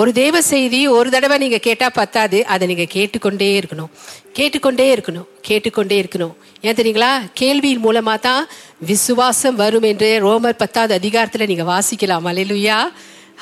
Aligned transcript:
ஒரு 0.00 0.10
தேவ 0.12 0.40
செய்தி 0.42 0.80
ஒரு 0.96 1.08
தடவை 1.10 1.36
நீங்கள் 1.38 1.64
கேட்டால் 1.66 1.94
பத்தாது. 2.00 2.38
அதை 2.52 2.64
நீங்கள் 2.70 2.92
கேட்டுக்கொண்டே 2.96 3.48
இருக்கணும். 3.60 3.90
கேட்டுக்கொண்டே 4.38 4.86
இருக்கணும். 4.94 5.26
கேட்டுக்கொண்டே 5.48 5.96
இருக்கணும். 6.02 6.34
ஏன் 6.60 6.78
தெரியுங்களா? 6.80 7.12
கேள்வியின் 7.40 7.84
மூலமாக 7.86 8.18
தான் 8.26 8.48
விசுவாசம் 8.90 9.56
வரும் 9.62 9.82
என்று 9.82 10.10
ரோமர் 10.26 10.60
பத்தாவது 10.62 10.94
அதிகாரத்தில் 10.94 11.46
நீங்கள் 11.46 11.70
வாசிக்கலாம். 11.74 12.28
அலையிலுயா 12.32 12.78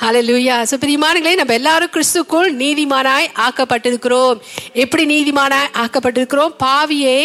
ஹலலூயா 0.01 0.55
சுப்பிரியமானங்களே 0.71 1.35
நம்ம 1.35 1.53
எல்லாரும் 1.53 1.93
கிறிஸ்துக்குள் 1.93 2.49
நீதிமானாய் 2.63 3.31
ஆக்கப்பட்டிருக்கிறோம். 3.45 4.37
எப்படி 4.83 5.03
நீதிமானாய் 5.13 5.71
ஆக்கப்பட்டிருக்கிறோம்? 5.83 6.53
பாவியை 6.65 7.21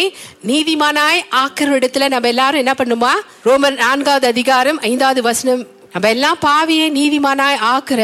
நீதிமானாய் 0.47 1.21
ஆக்கிற 1.41 1.77
இடத்துல 1.79 2.09
நம்ம 2.09 2.27
எல்லாரும் 2.27 2.63
என்ன 2.63 2.75
பண்ணுமா? 2.77 3.13
ரோமர் 3.49 3.77
நான்காவது 3.77 4.27
அதிகாரம் 4.27 4.79
ஐந்தாவது 4.79 5.21
வசனம். 5.21 5.63
நம்ம 5.93 6.09
எல்லாம் 6.09 6.37
பாவியை 6.45 6.87
நீதிமானாய் 6.99 7.59
ஆக்குற 7.73 8.03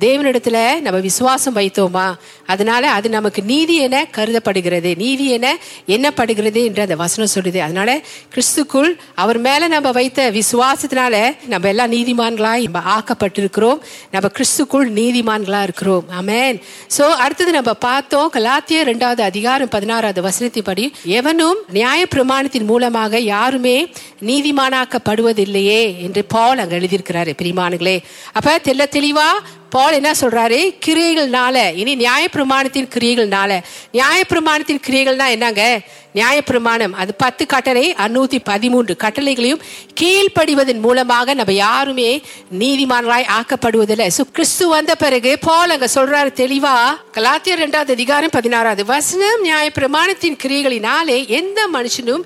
தேவனிடத்துல 0.00 0.80
நம்ம 0.80 1.00
விசுவாசம் 1.00 1.56
வைத்தோமா? 1.56 2.14
அதனால 2.46 2.90
அது 2.90 3.08
நமக்கு 3.08 3.42
நீதி 3.42 3.76
என 3.76 4.06
கருதப்படுகிறது. 4.06 4.96
நீதி 4.96 5.30
என 5.30 5.56
என்னப்படுகிறது 5.86 6.64
என்று 6.64 6.82
அந்த 6.82 6.96
வசனம் 6.96 7.30
சொல்லுது. 7.34 7.58
அதனால 7.58 8.00
கிறிஸ்துக்குள் 8.34 8.96
அவர் 9.14 9.38
மேல 9.38 9.68
நம்ம 9.68 9.90
வைத்த 9.90 10.30
விசுவாசத்தினால 10.30 11.36
நம்ம 11.46 11.68
எல்லாம் 11.68 11.92
நீதிமான்களாய் 11.92 12.66
நம்ம 12.68 12.98
ஆக்கப்பட்டிருக்கிறோம். 12.98 13.78
நம்ம 14.10 14.30
கிறிஸ்துக்குள் 14.38 14.86
நீதிமான்களா 15.00 15.62
இருக்கிறோம். 15.62 16.04
அமேன் 16.20 16.60
சோ 16.98 17.00
அடுத்தது 17.00 17.52
நம்ம 17.52 17.74
பார்த்தோம் 17.74 18.32
கலாத்திய 18.32 18.80
இரண்டாவது 18.80 19.22
அதிகாரம் 19.22 19.68
பதினாறாவது 19.68 20.22
வசனத்தின்படி 20.22 20.92
எவனும் 21.04 21.56
நியாய 21.68 22.06
பிரமாணத்தின் 22.14 22.64
மூலமாக 22.64 23.18
யாருமே 23.18 23.92
நீதிமானாக்கப்படுவதில்லையே 24.20 25.82
என்று 26.02 26.24
பால் 26.24 26.58
அங்க 26.58 26.76
எழுதியிருக்கிறாரு. 26.76 27.32
பிரிமானுங்களே 27.42 28.02
அப்ப 28.32 28.60
தெல்ல 28.64 28.84
தெளிவா 28.96 29.28
பால் 29.70 29.92
என்ன 29.92 30.12
சொல்றாரு? 30.12 30.74
கிரியைகள்னால. 30.86 31.74
இனி 31.74 31.96
நியாயப்பிரமாணத்தின் 31.96 32.88
கிரியைகள்னால. 32.94 33.60
நியாயப்பிரமாணத்தின் 33.92 34.80
கிரியைகள்னா 34.86 35.28
என்னங்க? 35.28 35.80
நியாயப்பிரமாணம். 36.16 36.94
அது 37.02 37.14
பத்து 37.14 37.46
கட்டளை 37.46 37.94
அறுநூத்தி 38.04 38.38
பதிமூன்று 38.44 38.96
கட்டளைகளையும் 39.04 39.62
கீழ்ப்படிவதன் 40.00 40.80
மூலமாக 40.80 41.34
நம்ம 41.34 41.52
யாருமே 41.52 42.22
நீதிமான்களாய் 42.58 43.30
ஆக்கப்படுவதில்லை. 43.38 44.06
So, 44.06 44.26
கிறிஸ்து 44.32 44.68
வந்த 44.68 44.94
பிறகு 44.94 45.38
பால் 45.38 45.70
அங்க 45.70 45.88
சொல்றாரு 45.94 46.30
தெளிவா. 46.42 46.76
கலாத்தியர் 47.14 47.60
இரண்டாவது 47.60 47.92
அதிகாரம் 47.92 48.32
பதினாறாவது 48.32 48.84
வசனம் 48.84 49.44
நியாயப்பிரமாணத்தின் 49.44 50.38
கிரியைகளினாலே 50.42 51.18
எந்த 51.40 51.68
மனுஷனும் 51.72 52.24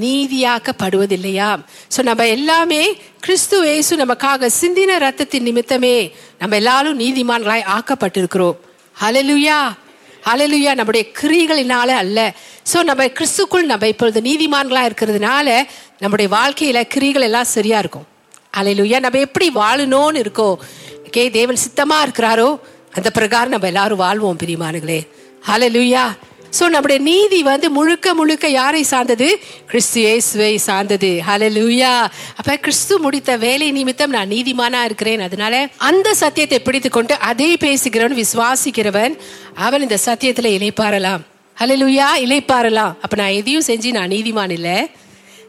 நீதியாக்கப்படுவதில்லையாம் 0.00 1.60
சோ 1.96 2.02
நம்ம 2.02 2.26
எல்லாமே 2.26 2.82
கிறிஸ்து 3.20 3.56
இயேசு 3.64 3.96
நமக்காக 3.96 4.50
சிந்தின 4.60 4.98
ரத்தத்தின் 5.06 5.46
நிமித்தமே 5.48 5.96
நம்ம 6.38 6.56
எல்லாரும் 6.56 7.00
நீதிமான்களாய் 7.00 7.68
ஆக்கப்பட்டிருக்கிறோம். 7.76 8.56
ஹலலுயா 9.00 9.60
ஹalleluya 10.28 10.72
நம்முடைய 10.80 11.04
கிரிகளினால 11.18 11.90
அல்ல. 12.02 12.18
ஸோ 12.70 12.78
நம்ம 12.90 13.04
கிறிஸ்துக்குள் 13.18 13.70
நம்ம 13.72 13.86
இப்பொழுது 13.92 14.20
நீதிமான்களாக 14.28 14.88
இருக்கிறதுனால 14.90 15.48
நம்முடைய 16.02 16.28
வாழ்க்கையில் 16.38 16.88
கிரிகள் 16.94 17.26
எல்லாம் 17.28 17.52
சரியாக 17.56 17.82
இருக்கும். 17.84 18.06
ஹalleluya 18.56 18.98
நம்ம 19.06 19.18
எப்படி 19.26 19.46
வாழணும்னு 19.62 20.22
இருக்கோ 20.24 20.48
கே 21.14 21.24
தேவன் 21.38 21.62
சித்தமாக 21.64 22.04
இருக்கிறாரோ 22.06 22.48
அந்த 22.98 23.08
பிரகாரம் 23.18 23.54
நம்ம 23.54 23.68
எல்லாரும் 23.72 24.02
வாழ்வோம் 24.04 24.40
பிரியமானுங்களே 24.42 25.00
ஹalleluya 25.48 26.04
ஸோ 26.58 26.64
நம்முடைய 26.74 26.98
நீதி 27.08 27.38
வந்து 27.48 27.66
முழுக்க 27.76 28.14
முழுக்க 28.20 28.46
யாரை 28.48 28.82
சார்ந்தது? 28.92 29.28
கிறிஸ்து 29.70 29.98
இயேசுவை 30.00 30.54
சார்ந்தது. 30.68 31.10
ஹalleluya 31.28 31.92
அப்ப 32.40 32.56
கிறிஸ்து 32.64 32.94
முடித்த 33.04 33.36
வேலை 33.44 33.68
நிமித்தம் 33.78 34.14
நான் 34.16 34.32
நீதிமானா 34.34 34.80
இருக்கிறேன். 34.88 35.20
அதனால 35.26 35.54
அந்த 35.88 36.08
சத்தியத்தை 36.22 36.58
பிடித்து 36.66 36.90
கொண்டு 36.90 37.16
அதை 37.30 37.50
பேசுகிறவன் 37.64 38.20
விசுவாசிக்கிறவன் 38.22 39.14
அவன் 39.66 39.84
இந்த 39.86 39.98
சத்தியத்துல 40.06 40.50
இளைப்பாறலாம் 40.58 41.22
ஹalleluya 41.56 42.08
இளைப்பாறலாம் 42.24 42.96
அப்ப 43.04 43.14
நான் 43.22 43.36
எதையும் 43.40 43.68
செஞ்சு 43.70 43.92
நான் 43.98 44.12
நீதிமான் 44.16 44.56
இல்லை. 44.58 44.76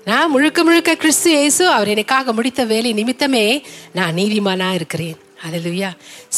நான் 0.10 0.32
முழுக்க 0.36 0.60
முழுக்க 0.68 0.92
கிறிஸ்து 1.02 1.30
இயேசு 1.38 1.64
அவர் 1.74 1.92
எனக்காக 1.96 2.34
முடித்த 2.38 2.62
வேலை 2.72 2.94
நிமித்தமே 3.00 3.46
நான் 3.98 4.18
நீதிமானா 4.22 4.70
இருக்கிறேன். 4.80 5.18
ஹalleluya 5.44 5.90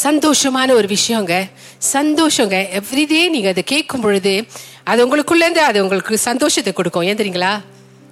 சந்தோஷமான 0.04 0.72
ஒரு 0.72 0.88
விஷயங்க. 0.88 1.50
சந்தோஷங்க. 1.94 2.82
எவ்ரிடே 2.82 3.30
நீங்கள் 3.30 3.52
அதை 3.52 3.64
கேட்கும் 3.64 4.02
பொழுது 4.02 4.46
அது 4.84 5.00
உங்களுக்குள்ளேருந்து 5.08 5.64
அது 5.70 5.84
உங்களுக்கு 5.84 6.18
சந்தோஷத்தை 6.18 6.74
கொடுக்கும். 6.74 7.04
ஏன் 7.04 7.16
தெரியுங்களா? 7.16 7.62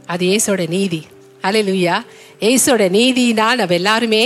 அது 0.06 0.26
ஏசோட 0.26 0.68
நீதி. 0.68 1.06
ஹalleluya 1.42 2.06
இயேசோட 2.46 2.84
நீதினால் 2.98 3.60
நம்ம 3.60 3.74
எல்லாருமே 3.80 4.22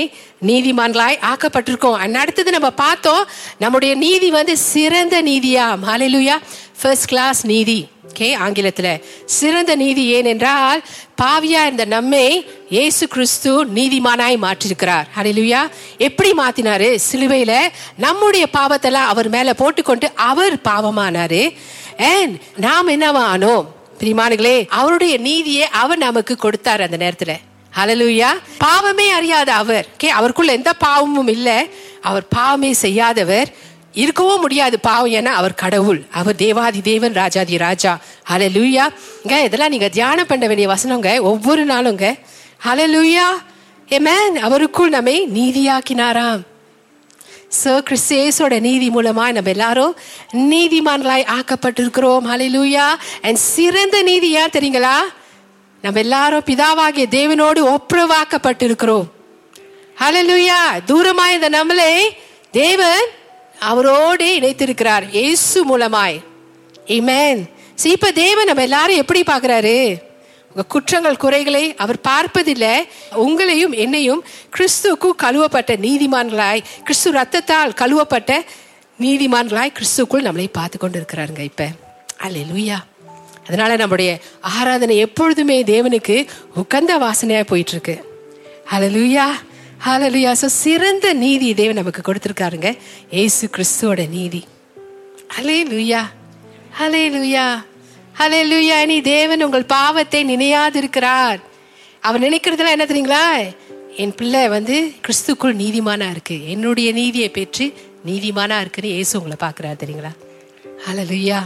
நீதிமான்களாய் 0.49 1.17
ஆக்கப்பட்டிருக்கோம். 1.31 1.97
And 2.03 2.15
அடுத்தது 2.15 2.51
நம்ம 2.51 2.69
பார்த்தோம் 2.69 3.23
நம்முடைய 3.63 3.95
நீதி 3.95 4.29
வந்து 4.29 4.57
சிறந்த 4.57 5.15
நீதியா? 5.21 5.65
மாலையிலுயா 5.85 6.35
ஃபர்ஸ்ட் 6.81 7.07
கிளாஸ் 7.07 7.45
நீதி. 7.45 7.79
ஓகே 8.09 8.27
ஆங்கிலத்தில். 8.45 9.03
சிறந்த 9.37 9.75
நீதி 9.81 10.03
ஏனென்றால் 10.17 10.81
பாவியா 11.21 11.61
இருந்த 11.67 11.85
நம்மை 11.85 12.45
இயேசு 12.69 13.07
கிறிஸ்து 13.07 13.65
நீதிமானாய் 13.65 14.37
மாற்றிருக்கிறார். 14.45 15.07
ஹalleluya 15.17 15.61
எப்படி 15.97 16.31
மாத்தினாரு? 16.37 16.89
சிலுவையில 17.09 17.55
நம்முடைய 17.97 18.47
பாவத்தெல்லாம் 18.57 19.09
அவர் 19.13 19.29
மேல 19.29 19.53
போட்டுக்கொண்டு 19.53 20.09
அவர் 20.15 20.55
பாவமானாரு. 20.69 21.43
அண்ட் 21.97 22.37
நாம் 22.67 22.93
என்னவா 22.95 23.25
ஆனோம் 23.33 23.67
பிரிமானுகளே 23.99 24.55
அவருடைய 24.79 25.17
நீதியை 25.17 25.67
அவர் 25.81 25.97
நமக்கு 25.97 26.35
கொடுத்தார் 26.35 26.85
அந்த 26.87 26.97
நேரத்தில். 26.97 27.35
ஹலலூயா 27.75 28.27
பாவமே 28.57 29.09
அறியாத 29.09 29.53
அவர். 29.53 29.85
கே 29.97 30.09
அவருக்குள்ள 30.09 30.51
எந்த 30.51 30.73
பாவமும் 30.73 31.27
இல்லை. 31.27 31.69
அவர் 32.01 32.27
பாவமே 32.27 32.73
செய்யாதவர். 32.73 33.49
இருக்கவும் 33.93 34.41
முடியாது 34.41 34.79
பாவம். 34.79 35.11
ஏன்னா 35.11 35.33
அவர் 35.39 35.53
கடவுள். 35.53 36.05
அவர் 36.11 36.35
தேவாதி 36.35 36.81
தேவன் 36.81 37.13
ராஜாதி 37.13 37.57
ராஜா. 37.57 37.97
ஹலலூயா 38.29 38.85
இங்க 39.23 39.43
இதெல்லாம் 39.43 39.69
நீங்க 39.69 39.89
தியானம் 39.89 40.25
பண்ண 40.27 40.47
வேண்டிய 40.47 40.69
வசனங்க 40.69 41.21
ஒவ்வொரு 41.21 41.65
நாளுங்க 41.65 42.19
ஹலலூயா 42.65 43.27
ஏமேன் 43.89 44.35
அவருக்குள் 44.47 44.95
நம்மை 44.97 45.27
நீதியாக்கினாராம். 45.27 46.41
சோ 47.63 47.71
கிறிஸ்தேசோட 47.89 48.59
நீதி 48.59 48.89
மூலமா 48.89 49.25
நம்ம 49.37 49.49
எல்லாரும் 49.49 49.95
நீதிமான்களாய் 50.33 51.27
ஆக்கப்பட்டிருக்கிறோம். 51.37 52.25
ஹலலூயா 52.31 52.87
அண்ட் 53.21 53.37
சிறந்த 53.37 54.01
நீதி 54.01 54.31
ஏன் 54.31 54.55
தெரியுங்களா? 54.57 54.95
நம்ம 55.85 55.99
எல்லாரும் 55.99 56.45
பிதாவாகிய 56.45 57.05
தேவனோடு 57.17 57.61
ஒப்புரவாக்கப்பட்டிருக்கிறோம். 57.73 59.07
ஹலலுயா 60.01 60.59
தூரமாய் 60.87 61.33
இந்த 61.33 61.49
நம்மளை 61.49 61.91
தேவன் 62.51 63.05
அவரோடு 63.59 64.25
இணைத்திருக்கிறார். 64.39 65.05
இயேசு 65.11 65.57
மூலமாய். 65.65 66.17
இமேன் 66.85 67.53
See, 67.81 67.91
இப்ப 67.91 68.11
தேவன் 68.11 68.45
நம்ம 68.45 68.61
எல்லாரும் 68.61 68.95
எப்படி 68.95 69.21
பாக்குறாரு 69.21 70.01
உங்க 70.49 70.63
குற்றங்கள் 70.67 71.17
குறைகளை 71.17 71.75
அவர் 71.75 72.01
பார்ப்பதில்லை. 72.01 72.87
உங்களையும் 73.17 73.75
என்னையும் 73.75 74.23
கிறிஸ்துக்கு 74.57 75.09
கழுவப்பட்ட 75.23 75.71
நீதிமான்களாய் 75.85 76.63
கிறிஸ்து 76.83 77.11
ரத்தத்தால் 77.11 77.77
கழுவப்பட்ட 77.81 78.41
நீதிமான்களாய் 78.99 79.75
கிறிஸ்துக்குள் 79.77 80.27
நம்மளை 80.27 80.47
பார்த்து 80.51 80.77
கொண்டு 80.77 80.99
இருக்கிறாருங்க 80.99 81.39
இப்ப. 81.39 81.67
அல்லேலூயா 82.23 82.77
அதனால 83.47 83.75
நம்முடைய 83.75 84.11
ஆராதனை 84.41 84.97
எப்பொழுதுமே 84.97 85.63
தேவனுக்கு 85.63 86.15
உகந்த 86.55 86.93
வாசனையா 86.97 87.43
போயிட்டு 87.45 87.71
இருக்கு 87.71 87.95
ஹலலுயா 88.71 89.27
ஹலலுயா 89.85 90.31
ஸோ 90.41 90.47
சிறந்த 90.63 91.13
நீதி 91.13 91.53
தேவன் 91.53 91.79
நமக்கு 91.81 92.01
கொடுத்துருக்காருங்க. 92.07 92.69
ஏசு 93.09 93.49
கிறிஸ்துவோட 93.55 94.09
நீதி. 94.09 94.41
ஹalleluya 95.35 96.01
ஹalleluya 96.79 97.45
ஹalleluya 98.19 98.77
நீ 98.91 98.97
தேவன் 99.01 99.43
உங்கள் 99.43 99.65
பாவத்தை 99.65 100.21
நினையாதிருக்கிறார். 100.25 101.39
அவர் 102.01 102.21
நினைக்கிறதுலாம் 102.21 102.75
என்ன 102.75 102.85
தெரியுங்களா? 102.85 103.53
என் 103.95 104.15
பிள்ளை 104.15 104.47
வந்து 104.47 104.75
கிறிஸ்துக்குள் 105.05 105.59
நீதிமானா 105.63 106.07
இருக்கு. 106.11 106.37
என்னுடைய 106.49 106.91
நீதியை 106.91 107.29
பெற்று 107.29 107.65
நீதிமானா 108.05 108.57
இருக்குன்னு 108.61 108.95
ஏசு 108.99 109.13
உங்களை 109.21 109.37
பார்க்குறாரு 109.43 109.81
தெரியுங்களா? 109.83 110.13
லுய்யா 111.11 111.39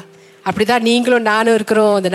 அப்படிதான் 0.49 0.87
நீங்களும் 0.89 1.29
நானும் 1.31 1.57
இருக்கிறோம் 1.59 1.95
அந்த 1.99 2.09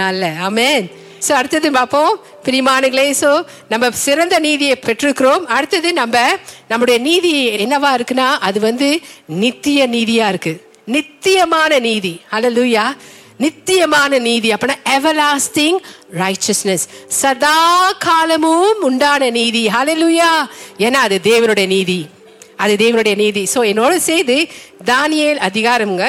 ஆமேன். 0.49 0.85
ஸோ 1.27 1.33
அடுத்தது 1.41 1.69
பார்ப்போம். 1.79 2.13
பிரிமானுங்களே 2.47 3.05
ஸோ 3.21 3.31
நம்ம 3.73 3.91
சிறந்த 4.07 4.39
நீதியை 4.47 4.77
பெற்றிருக்கிறோம். 4.87 5.45
அடுத்தது 5.57 5.89
நம்ம 6.01 6.17
நம்முடைய 6.73 6.97
நீதி 7.09 7.33
என்னவா 7.65 7.91
இருக்குன்னா 7.99 8.29
அது 8.49 8.61
வந்து 8.69 8.89
நித்திய 9.43 9.87
நீதியா 9.97 10.27
இருக்கு. 10.33 10.55
நித்தியமான 10.97 11.79
நீதி. 11.89 12.15
அலலூயா 12.37 12.87
நித்தியமான 13.45 14.19
நீதி. 14.29 14.49
அப்படின்னா 14.55 14.79
எவர்லாஸ்டிங் 14.97 15.79
ரைச்சஸ்னஸ் 16.23 16.85
சதா 17.21 17.57
காலமும் 18.07 18.83
உண்டான 18.89 19.31
நீதி. 19.31 19.63
ஹalleluya 19.77 20.31
ஏன்னா 20.87 21.01
அது 21.07 21.19
தேவனுடைய 21.31 21.67
நீதி. 21.67 22.01
அது 22.57 22.75
தேவனுடைய 22.85 23.15
நீதி. 23.25 23.43
ஸோ 23.55 23.61
என்னோட 23.73 23.95
செய்து 24.11 24.37
தானியல் 24.93 25.41
அதிகாரம்ங்க 25.49 26.07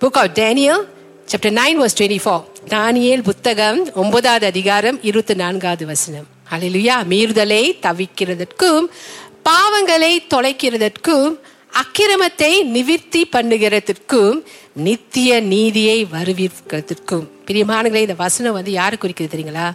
book 0.00 0.18
of 0.22 0.34
Daniel 0.42 0.82
chapter 1.30 1.52
nine 1.52 1.78
verse 1.80 1.96
twenty 1.98 2.18
four 2.24 2.42
தானியேல் 2.68 3.22
புத்தகம் 3.22 3.92
ஒன்பதாவது 3.94 4.46
அதிகாரம் 4.46 4.98
இருபத்தி 5.02 5.34
நான்காவது 5.34 5.86
வசனம். 5.86 6.26
ஹalleluya 6.50 7.06
மீறுதலை 7.08 7.62
தவிக்கிறதற்கும் 7.86 8.86
பாவங்களை 9.48 10.18
தொலைக்கிறதற்கும் 10.34 11.38
அக்கிரமத்தை 11.72 12.50
நிவிர்த்தி 12.64 13.22
பண்ணுகிறதற்கும் 13.32 14.42
நித்திய 14.72 15.40
நீதியை 15.40 16.04
வருவிக்கிறதுக்கும் 16.04 17.26
பிரியமானங்களே 17.46 18.00
இந்த 18.00 18.14
வசனம் 18.14 18.52
வந்து 18.52 18.72
யாரை 18.72 18.98
குறிக்குது 19.00 19.32
தெரியுங்களா? 19.34 19.72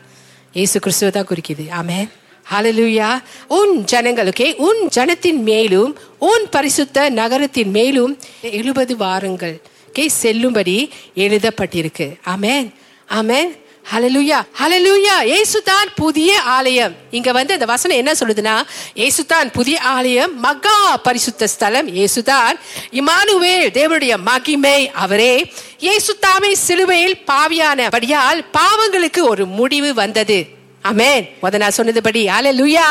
ஏசு 0.53 0.79
கிறிஸ்துவ 0.79 1.11
தான் 1.11 1.27
குறிக்குது. 1.27 1.65
ஆமே 1.81 2.09
ஹalleluya 2.51 3.19
உன் 3.47 3.85
ஜனங்களுக்கே 3.91 4.55
உன் 4.55 4.89
ஜனத்தின் 4.95 5.41
மேலும் 5.41 5.97
உன் 6.19 6.47
பரிசுத்த 6.49 7.09
நகரத்தின் 7.09 7.69
மேலும் 7.69 8.17
எழுபது 8.41 8.97
வாரங்கள். 8.97 9.61
கே 9.93 10.07
செல்லும்படி 10.07 10.91
எழுதப்பட்டிருக்கு. 11.15 12.15
ஆமென். 12.23 12.73
ஆமென். 13.07 13.59
ஹலலூயா 13.93 14.47
ஹலலூயா 14.59 15.15
ஏசுதான் 15.21 15.87
புதிய 15.95 16.41
ஆலயம். 16.41 16.95
இங்க 17.11 17.31
வந்து 17.31 17.53
அந்த 17.53 17.65
வசனம் 17.65 17.97
என்ன 17.97 18.11
சொல்லுதுன்னா 18.11 18.61
ஏசுதான் 18.95 19.51
புதிய 19.51 19.81
ஆலயம் 19.81 20.39
மகா 20.39 20.97
பரிசுத்த 20.97 21.47
ஸ்தலம். 21.47 21.87
ஏசுதான் 21.95 22.59
இமானுவேல் 22.91 23.69
தேவனுடைய 23.73 24.17
மகிமை 24.17 24.91
அவரே. 24.91 25.53
இயேசு 25.77 26.17
சிலுவையில் 26.51 27.21
பாவியானபடியால் 27.27 28.45
பாவங்களுக்கு 28.53 29.21
ஒரு 29.21 29.45
முடிவு 29.45 29.93
வந்தது. 29.93 30.47
அமேன் 30.89 31.25
முத 31.41 31.57
நான் 31.61 31.75
சொன்னதுபடி 31.77 32.21
ஹalleluya. 32.33 32.85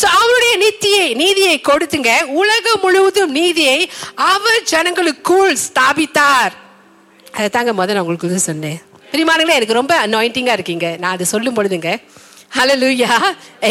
சோ 0.00 0.06
அவருடைய 0.18 0.54
நித்தியை 0.64 1.06
நீதியை 1.22 1.56
கொடுத்துங்க. 1.68 2.12
உலகம் 2.40 2.82
முழுவதும் 2.84 3.32
நீதியை 3.38 3.78
அவர் 4.32 4.62
ஜனங்களுக்குள் 4.72 5.54
ஸ்தாபித்தார். 5.66 6.54
அதை 7.36 7.48
தாங்க 7.56 7.72
முத 7.80 7.92
நான் 7.94 8.04
உங்களுக்கு 8.06 8.46
சொன்னேன். 8.50 8.78
பிரிமானங்களே 9.12 9.58
எனக்கு 9.58 9.78
ரொம்ப 9.80 9.94
அனாயிண்டிங்காக 10.06 10.58
இருக்கீங்க. 10.58 10.88
நான் 11.00 11.14
அதை 11.16 11.26
சொல்லும் 11.34 11.56
பொழுதுங்க 11.58 11.92
ஹலோ 12.56 12.74
லூயா 12.80 13.12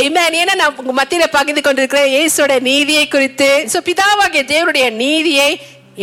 ஏமேன் 0.04 0.38
ஏன்னா 0.42 0.56
நான் 0.62 0.78
உங்க 0.82 0.94
மத்தியில 1.00 1.26
பகிர்ந்து 1.36 1.62
கொண்டிருக்கிறேன்? 1.66 2.10
இயேசுவோட 2.16 2.54
நீதியை 2.70 3.06
குறித்து. 3.16 3.50
சோ 3.74 3.78
பிதாவாகிய 3.90 4.44
தேவனுடைய 4.54 4.86
நீதியை 5.04 5.52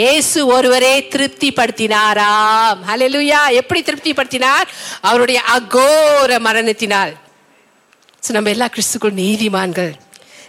இயேசு 0.02 0.38
ஒருவரே 0.56 0.94
திருப்திப்படுத்தினாராம். 1.12 2.78
ஹalleluya. 2.90 3.40
எப்படி 3.60 3.80
திருப்திப்படுத்தினார்? 3.88 4.68
அவருடைய 5.08 5.40
அகோர 5.56 6.38
மரணத்தினால். 6.46 7.12
ஸோ 8.24 8.30
நம்ம 8.36 8.50
எல்லா 8.54 8.68
கிறிஸ்துக்குள் 8.76 9.14
நீதிமான்கள். 9.24 9.92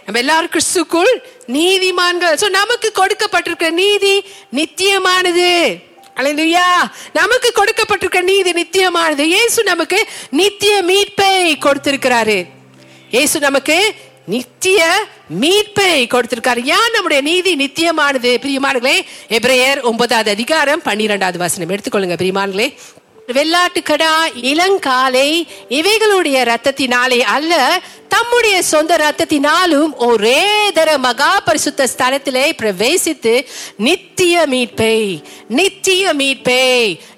நம்ம 0.06 0.18
எல்லாரும் 0.24 0.52
கிறிஸ்துக்குள் 0.54 1.12
நீதிமான்கள். 1.56 2.36
ஸோ 2.42 2.46
நமக்கு 2.60 2.88
கொடுக்கப்பட்டிருக்கிற 3.00 3.70
நீதி 3.82 4.14
நித்தியமானது. 4.58 5.50
அலையா 6.20 6.68
நமக்கு 7.20 7.48
கொடுக்கப்பட்டிருக்கிற 7.58 8.22
நீதி 8.32 8.50
நித்தியமானது. 8.60 9.24
இயேசு 9.34 9.60
நமக்கு 9.72 9.98
நித்திய 10.40 10.74
மீட்பை 10.90 11.34
கொடுத்திருக்கிறாரு. 11.66 12.38
இயேசு 13.14 13.36
நமக்கு 13.46 13.76
நித்திய 14.34 14.80
மீட்பை 15.42 15.92
கொடுத்திருக்காரு. 16.14 16.60
ஏன் 16.76 16.92
நம்முடைய 16.96 17.20
நீதி 17.30 17.52
நித்தியமானது? 17.62 18.32
பிரியமானங்களே 18.44 18.96
எப்ரேயர் 19.38 19.80
ஒன்பதாவது 19.90 20.30
அதிகாரம் 20.36 20.82
பன்னிரெண்டாவது 20.88 21.38
வசனம். 21.44 21.72
எடுத்துக்கொள்ளுங்க 21.74 22.18
பிரியமானங்களே 22.22 22.68
வெள்ளாட்டுக்கடா 23.28 24.14
இளங்காலை 24.50 25.28
இவைகளுடைய 25.70 26.38
ரத்தத்தினாலே 26.44 27.20
அல்ல 27.34 27.52
தம்முடைய 28.08 28.56
சொந்த 28.62 28.96
ரத்தத்தினாலும் 28.96 29.92
ஒரே 30.06 30.42
தர 30.72 30.98
மகா 30.98 31.30
பரிசுத்த 31.44 31.86
ஸ்தலத்திலே 31.92 32.46
பிரவேசித்து 32.60 33.34
நித்திய 33.78 34.42
மீட்பை 34.46 34.98
நித்திய 35.52 36.12
மீட்பை 36.14 36.66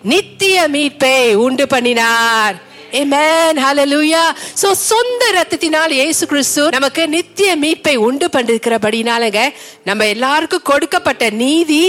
நித்திய 0.05 0.69
மீட்பை 0.69 1.19
உண்டு 1.47 1.67
பண்ணினார் 1.67 2.57
Amen. 2.95 3.57
Hallelujah. 3.57 4.27
So 4.55 4.69
சொந்த 4.83 5.23
ரத்தத்தினால் 5.35 5.93
இயேசு 5.93 6.25
கிறிஸ்து 6.27 6.65
நமக்கு 6.69 7.03
நித்திய 7.09 7.51
மீட்பை 7.57 7.95
உண்டு 8.05 8.27
பண்ணிருக்கிறபடினாலங்க 8.35 9.41
நம்ம 9.85 10.07
எல்லாருக்கும் 10.07 10.65
கொடுக்கப்பட்ட 10.65 11.31
நீதி 11.41 11.81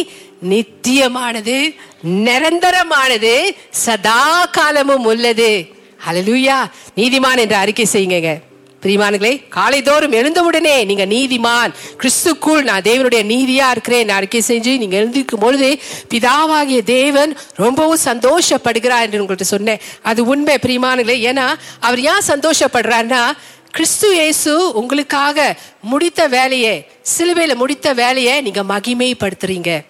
நித்தியமானது 0.41 1.75
நிரந்தரமானது 2.03 3.55
சதா 3.69 4.45
காலமும் 4.45 5.05
உள்ளது. 5.05 5.67
ஹalleluya. 6.07 6.69
நீதிமான் 6.95 7.37
என்று 7.37 7.55
அறிக்கை 7.55 7.87
செய்யுங்க 7.93 8.41
பிரிமானுங்களே 8.83 9.43
காலைதோறும் 9.55 10.11
எழுந்தவுடனே 10.11 10.83
நீங்க 10.83 11.05
நீதிமான் 11.05 11.73
கிறிஸ்துக்குள் 11.99 12.61
நான் 12.61 12.81
தேவனுடைய 12.81 13.21
நீதியா 13.31 13.69
இருக்கிறேன் 13.69 14.09
அறிக்கை 14.09 14.41
செஞ்சு 14.47 14.77
நீங்க 14.77 14.95
எழுந்திருக்கும் 14.95 15.39
பொழுது 15.39 15.79
பிதாவாகிய 16.13 16.83
தேவன் 16.83 17.37
ரொம்பவும் 17.55 18.03
சந்தோஷப்படுகிறார் 18.05 19.01
என்று 19.01 19.23
உங்கள்கிட்ட 19.23 19.41
சொன்னேன். 19.41 19.81
அது 20.01 20.25
உண்மை 20.25 20.57
பிரிமானுங்களே 20.61 21.17
ஏன்னா 21.31 21.47
அவர் 21.79 21.99
ஏன் 21.99 22.27
சந்தோஷப்படுறாருன்னா 22.27 23.31
கிறிஸ்து 23.71 24.13
இயேசு 24.13 24.73
உங்களுக்காக 24.73 25.55
முடித்த 25.81 26.27
வேலையை 26.27 26.87
சிலுவையில் 27.01 27.55
முடித்த 27.55 27.93
வேலையை 27.93 28.41
நீங்க 28.41 28.63
மகிமைப்படுத்துறீங்க. 28.63 29.83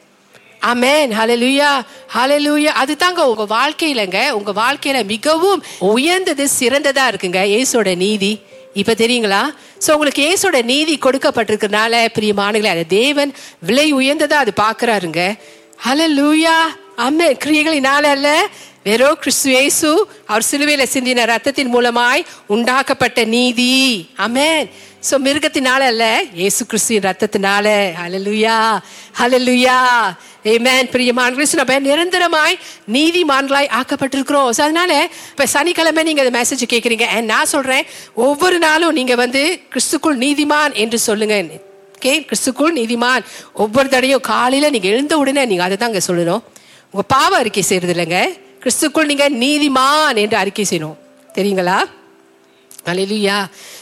அமேன் 0.69 1.11
ஹலலுயா 1.11 1.69
ஹலலுயா 2.15 2.71
அதுதாங்க 2.81 3.21
உங்க 3.31 3.45
வாழ்க்கையிலங்க 3.55 4.19
உங்க 4.31 4.51
வாழ்க்கையில 4.61 4.99
மிகவும் 5.05 5.61
உயர்ந்தது 5.91 6.45
சிறந்ததா 6.59 7.05
இருக்குங்க 7.07 7.41
இயேசோட 7.53 7.95
நீதி. 7.95 8.31
இப்ப 8.73 8.93
தெரியுங்களா? 8.93 9.41
ஸோ 9.85 9.89
உங்களுக்கு 9.91 10.23
இயேசோட 10.25 10.57
நீதி 10.63 10.93
கொடுக்கப்பட்டிருக்கிறதுனால 10.97 11.95
பிரியமானங்களே 12.15 12.73
அந்த 12.73 12.87
தேவன் 12.97 13.31
விலை 13.59 13.87
உயர்ந்ததா 13.93 14.37
அது 14.43 14.53
பாக்குறாருங்க 14.63 15.21
லூயா 16.17 16.55
அம்மே 17.05 17.27
கிரியைகளினால 17.43 18.03
அல்ல 18.15 18.29
வெறும் 18.83 19.19
கிறிஸ்து 19.21 19.49
இயேசு 19.51 19.89
அவர் 20.27 20.47
சிலுவையில 20.51 20.83
சிந்தின 20.93 21.25
ரத்தத்தின் 21.25 21.71
மூலமாய் 21.75 22.21
உண்டாக்கப்பட்ட 22.47 23.19
நீதி. 23.35 23.71
அமேன் 24.17 24.67
ஸோ 25.07 25.15
மிருகத்தினால 25.25 25.81
அல்ல 25.91 26.05
ஏசு 26.45 26.61
கிறிஸ்துவின் 26.69 27.05
ரத்தத்தினால 27.07 27.65
அலலுயா 28.03 28.55
ஹalleluya 29.19 29.75
ஆமென் 30.53 30.87
பிரியமான 30.93 31.29
கிறிஸ்து 31.35 31.59
நம்ம 31.59 31.75
நிரந்தரமாய் 31.87 32.55
நீதிமான்களாய் 32.95 33.69
ஆக்கப்பட்டிருக்கிறோம். 33.79 34.49
ஸோ 34.57 34.61
அதனால 34.65 34.91
இப்போ 35.31 35.45
சனிக்கிழமை 35.53 36.01
நீங்கள் 36.07 36.27
இந்த 36.27 36.33
மெசேஜ் 36.39 36.63
கேட்குறீங்க 36.73 37.05
And 37.17 37.25
நான் 37.33 37.51
சொல்கிறேன் 37.53 37.85
ஒவ்வொரு 38.27 38.57
நாளும் 38.65 38.95
நீங்கள் 38.99 39.19
வந்து 39.23 39.41
கிறிஸ்துக்குள் 39.73 40.17
நீதிமான் 40.25 40.73
என்று 40.83 40.99
சொல்லுங்கள் 41.07 41.49
ஓகே 41.97 42.13
கிறிஸ்துக்குள் 42.29 42.73
நீதிமான். 42.79 43.23
ஒவ்வொரு 43.63 43.89
தடையும் 43.95 44.25
காலையில் 44.31 44.73
நீங்கள் 44.75 44.93
எழுந்த 44.95 45.13
உடனே 45.21 45.43
நீங்கள் 45.51 45.67
அதை 45.67 45.77
தாங்க 45.83 46.01
சொல்லணும். 46.09 46.41
உங்கள் 46.93 47.09
பாவ 47.15 47.31
அறிக்கை 47.41 47.63
செய்கிறது 47.71 47.93
இல்லைங்க 47.95 48.19
கிறிஸ்துக்குள் 48.63 49.09
நீங்கள் 49.11 49.37
நீதிமான் 49.43 50.19
என்று 50.23 50.37
அறிக்கை 50.43 50.65
செய்யணும். 50.71 50.97
தெரியுங்களா? 51.37 51.77
அலையிலுயா 52.85 53.37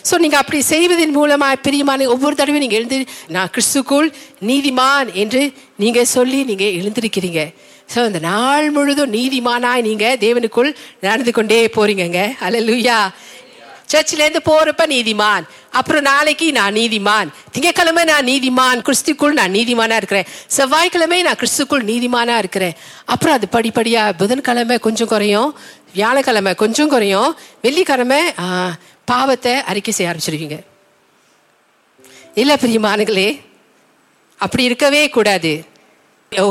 ஸோ 0.09 0.17
நீங்கள் 0.19 0.41
அப்படி 0.41 0.59
செய்வதன் 0.69 1.15
மூலமாக 1.15 1.61
பிரியமான 1.65 2.07
ஒவ்வொரு 2.09 2.35
தடவையும் 2.35 2.65
நீங்கள் 2.65 2.79
எழுந்து 2.79 2.99
நான் 3.29 3.51
கிறிஸ்துக்குள் 3.51 4.07
நீதிமான் 4.43 5.11
என்று 5.15 5.41
நீங்கள் 5.79 6.11
சொல்லி 6.13 6.39
நீங்கள் 6.43 6.75
எழுந்திருக்கிறீங்க. 6.79 7.41
ஸோ 7.89 7.99
அந்த 8.05 8.19
நாள் 8.25 8.67
முழுதும் 8.71 9.13
நீதிமானாய் 9.13 9.87
நீங்கள் 9.89 10.19
தேவனுக்குள் 10.19 10.71
நடந்து 11.01 11.31
கொண்டே 11.31 11.61
போறீங்கங்க. 11.75 12.19
அலையிலுயா 12.45 12.99
சர்ச்சிலேருந்து 13.89 14.41
போறப்ப 14.45 14.83
நீதிமான். 14.87 15.43
அப்புறம் 15.73 16.05
நாளைக்கு 16.07 16.47
நான் 16.51 16.73
நீதிமான். 16.73 17.29
திங்கக்கிழமை 17.53 18.03
நான் 18.05 18.25
நீதிமான். 18.25 18.79
கிறிஸ்துக்குள் 18.81 19.37
நான் 19.39 19.53
நீதிமானா 19.55 19.95
இருக்கிறேன். 19.95 20.27
செவ்வாய்க்கிழமை 20.49 21.19
நான் 21.21 21.39
கிறிஸ்துக்குள் 21.41 21.83
நீதிமானா 21.89 22.35
இருக்கிறேன். 22.37 22.75
அப்புறம் 23.05 23.35
அது 23.37 23.47
படிப்படியா 23.51 24.03
புதன்கிழமை 24.19 24.77
கொஞ்சம் 24.79 25.07
குறையும் 25.07 25.51
வியாழக்கிழமை 25.95 26.53
கொஞ்சம் 26.55 26.89
குறையும் 26.89 27.29
வெள்ளிக்கிழமை 27.61 28.21
ஆ, 28.39 28.47
பாவத்தை 29.11 29.53
அறிக்கை 29.71 29.93
செய்ய 29.93 30.11
ஆரம்பிச்சிருவீங்க 30.11 30.57
இல்லை 32.41 32.55
பிரியமானுங்களே 32.61 33.29
அப்படி 34.39 34.63
இருக்கவே 34.69 35.01
கூடாது. 35.15 35.51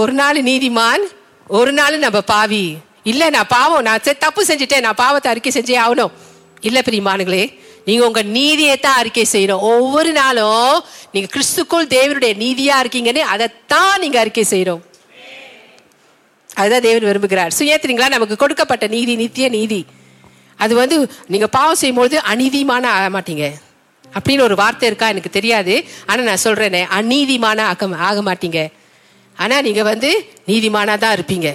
ஒரு 0.00 0.12
நாள் 0.18 0.38
நீதிமான் 0.50 1.04
ஒரு 1.58 1.72
நாள் 1.78 1.96
நம்ம 2.04 2.20
பாவி. 2.34 2.64
இல்லை 3.10 3.26
நான் 3.36 3.52
பாவம் 3.56 3.86
நான் 3.88 4.04
தப்பு 4.24 4.42
செஞ்சுட்டேன் 4.48 4.84
நான் 4.86 5.00
பாவத்தை 5.04 5.28
அறிக்கை 5.32 5.52
செஞ்சே 5.54 5.76
ஆகணும். 5.84 6.12
இல்லை 6.68 6.82
பிரியமானுங்களே 6.86 7.44
நீங்க 7.86 8.02
உங்க 8.08 8.22
நீதியை 8.36 8.76
தான் 8.76 8.98
அறிக்கை 9.00 9.24
செய்யணும். 9.32 9.64
ஒவ்வொரு 9.72 10.12
நாளும் 10.12 10.76
நீங்க 11.12 11.28
கிறிஸ்துக்குள் 11.34 11.90
தேவனுடைய 11.96 12.32
நீதியா 12.44 12.76
இருக்கீங்கன்னு 12.82 13.22
அதைத்தான் 13.34 14.00
நீங்க 14.00 14.18
அறிக்கை 14.22 14.44
செய்யணும். 14.50 14.82
அதுதான் 16.60 16.86
தேவன் 16.86 17.08
விரும்புகிறார். 17.08 17.52
சுயத்திரிங்களா 17.58 18.08
நமக்கு 18.16 18.36
கொடுக்கப்பட்ட 18.36 18.86
நீதி 18.86 19.16
நித்திய 19.22 19.48
நீதி. 19.58 19.80
அது 20.62 20.74
வந்து 20.74 20.96
நீங்கள் 21.26 21.52
பாவம் 21.56 21.80
செய்யும்போது 21.82 22.16
அநீதிமான 22.32 22.84
ஆக 22.96 23.06
மாட்டீங்க. 23.16 23.46
அப்படின்னு 24.16 24.46
ஒரு 24.48 24.56
வார்த்தை 24.62 24.86
இருக்கா? 24.88 25.06
எனக்கு 25.08 25.36
தெரியாது. 25.38 25.74
ஆனால் 26.06 26.28
நான் 26.30 26.44
சொல்கிறேனே 26.44 26.82
அநீதிமான 26.98 27.60
ஆக 27.70 27.88
ஆக 28.08 28.18
மாட்டீங்க. 28.28 28.60
ஆனால் 29.36 29.62
நீங்கள் 29.62 29.88
வந்து 29.90 30.10
நீதிமானாக 30.46 30.98
தான் 31.04 31.16
இருப்பீங்க. 31.16 31.48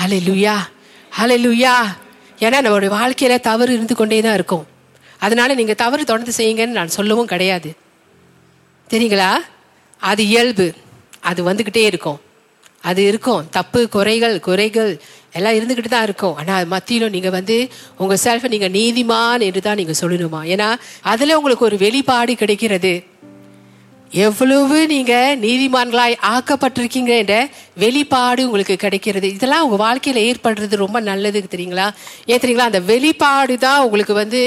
ஹலே 0.00 0.18
லுயா 0.28 0.56
ஹலே 1.18 1.36
லுயா 1.46 1.74
ஏன்னா 2.44 2.58
நம்மளுடைய 2.64 2.92
வாழ்க்கையில் 2.98 3.44
தவறு 3.48 3.70
இருந்து 3.72 3.94
கொண்டே 3.94 4.20
தான் 4.20 4.34
இருக்கும். 4.34 4.64
அதனால 5.18 5.54
நீங்கள் 5.54 5.80
தவறு 5.82 6.04
தொடர்ந்து 6.04 6.32
செய்யுங்கன்னு 6.36 6.78
நான் 6.78 6.96
சொல்லவும் 6.96 7.26
கிடையாது. 7.26 7.70
தெரியுங்களா? 8.90 9.30
அது 10.00 10.22
இயல்பு. 10.26 10.66
அது 11.20 11.40
வந்துக்கிட்டே 11.50 11.84
இருக்கும். 11.90 12.18
அது 12.80 13.00
இருக்கும். 13.10 13.42
தப்பு 13.50 13.80
குறைகள் 13.88 14.40
குறைகள் 14.40 14.92
எல்லாம் 15.40 15.56
இருந்துக்கிட்டு 15.58 15.92
தான் 15.96 16.06
இருக்கும். 16.08 16.36
ஆனால் 16.42 16.70
மத்தியிலும் 16.74 17.14
நீங்கள் 17.16 17.36
வந்து 17.38 17.58
உங்கள் 18.02 18.22
செல்ஃபை 18.26 18.50
நீங்கள் 18.54 18.74
நீதிமான் 18.78 19.46
என்று 19.48 19.66
தான் 19.68 19.80
நீங்கள் 19.82 20.00
சொல்லணுமா? 20.02 20.40
ஏன்னா 20.54 20.70
அதில் 21.12 21.38
உங்களுக்கு 21.40 21.68
ஒரு 21.70 21.78
வெளிப்பாடு 21.84 22.34
கிடைக்கிறது. 22.44 22.94
எவ்வளவு 24.24 24.76
நீங்கள் 24.92 25.38
நீதிமான்களாய் 25.44 26.14
ஆக்கப்பட்டிருக்கீங்க 26.34 27.12
என்ற 27.22 27.34
வெளிப்பாடு 27.82 28.40
உங்களுக்கு 28.48 28.74
கிடைக்கிறது. 28.84 29.28
இதெல்லாம் 29.36 29.64
உங்கள் 29.66 29.82
வாழ்க்கையில் 29.84 30.20
ஏற்படுறது 30.28 30.76
ரொம்ப 30.82 30.98
நல்லது 31.08 31.42
தெரியுங்களா? 31.54 31.86
ஏன் 32.30 32.40
தெரியுங்களா? 32.42 32.68
அந்த 32.70 32.82
வெளிப்பாடு 32.90 33.54
தான் 33.66 33.82
உங்களுக்கு 33.86 34.14
வந்து 34.22 34.40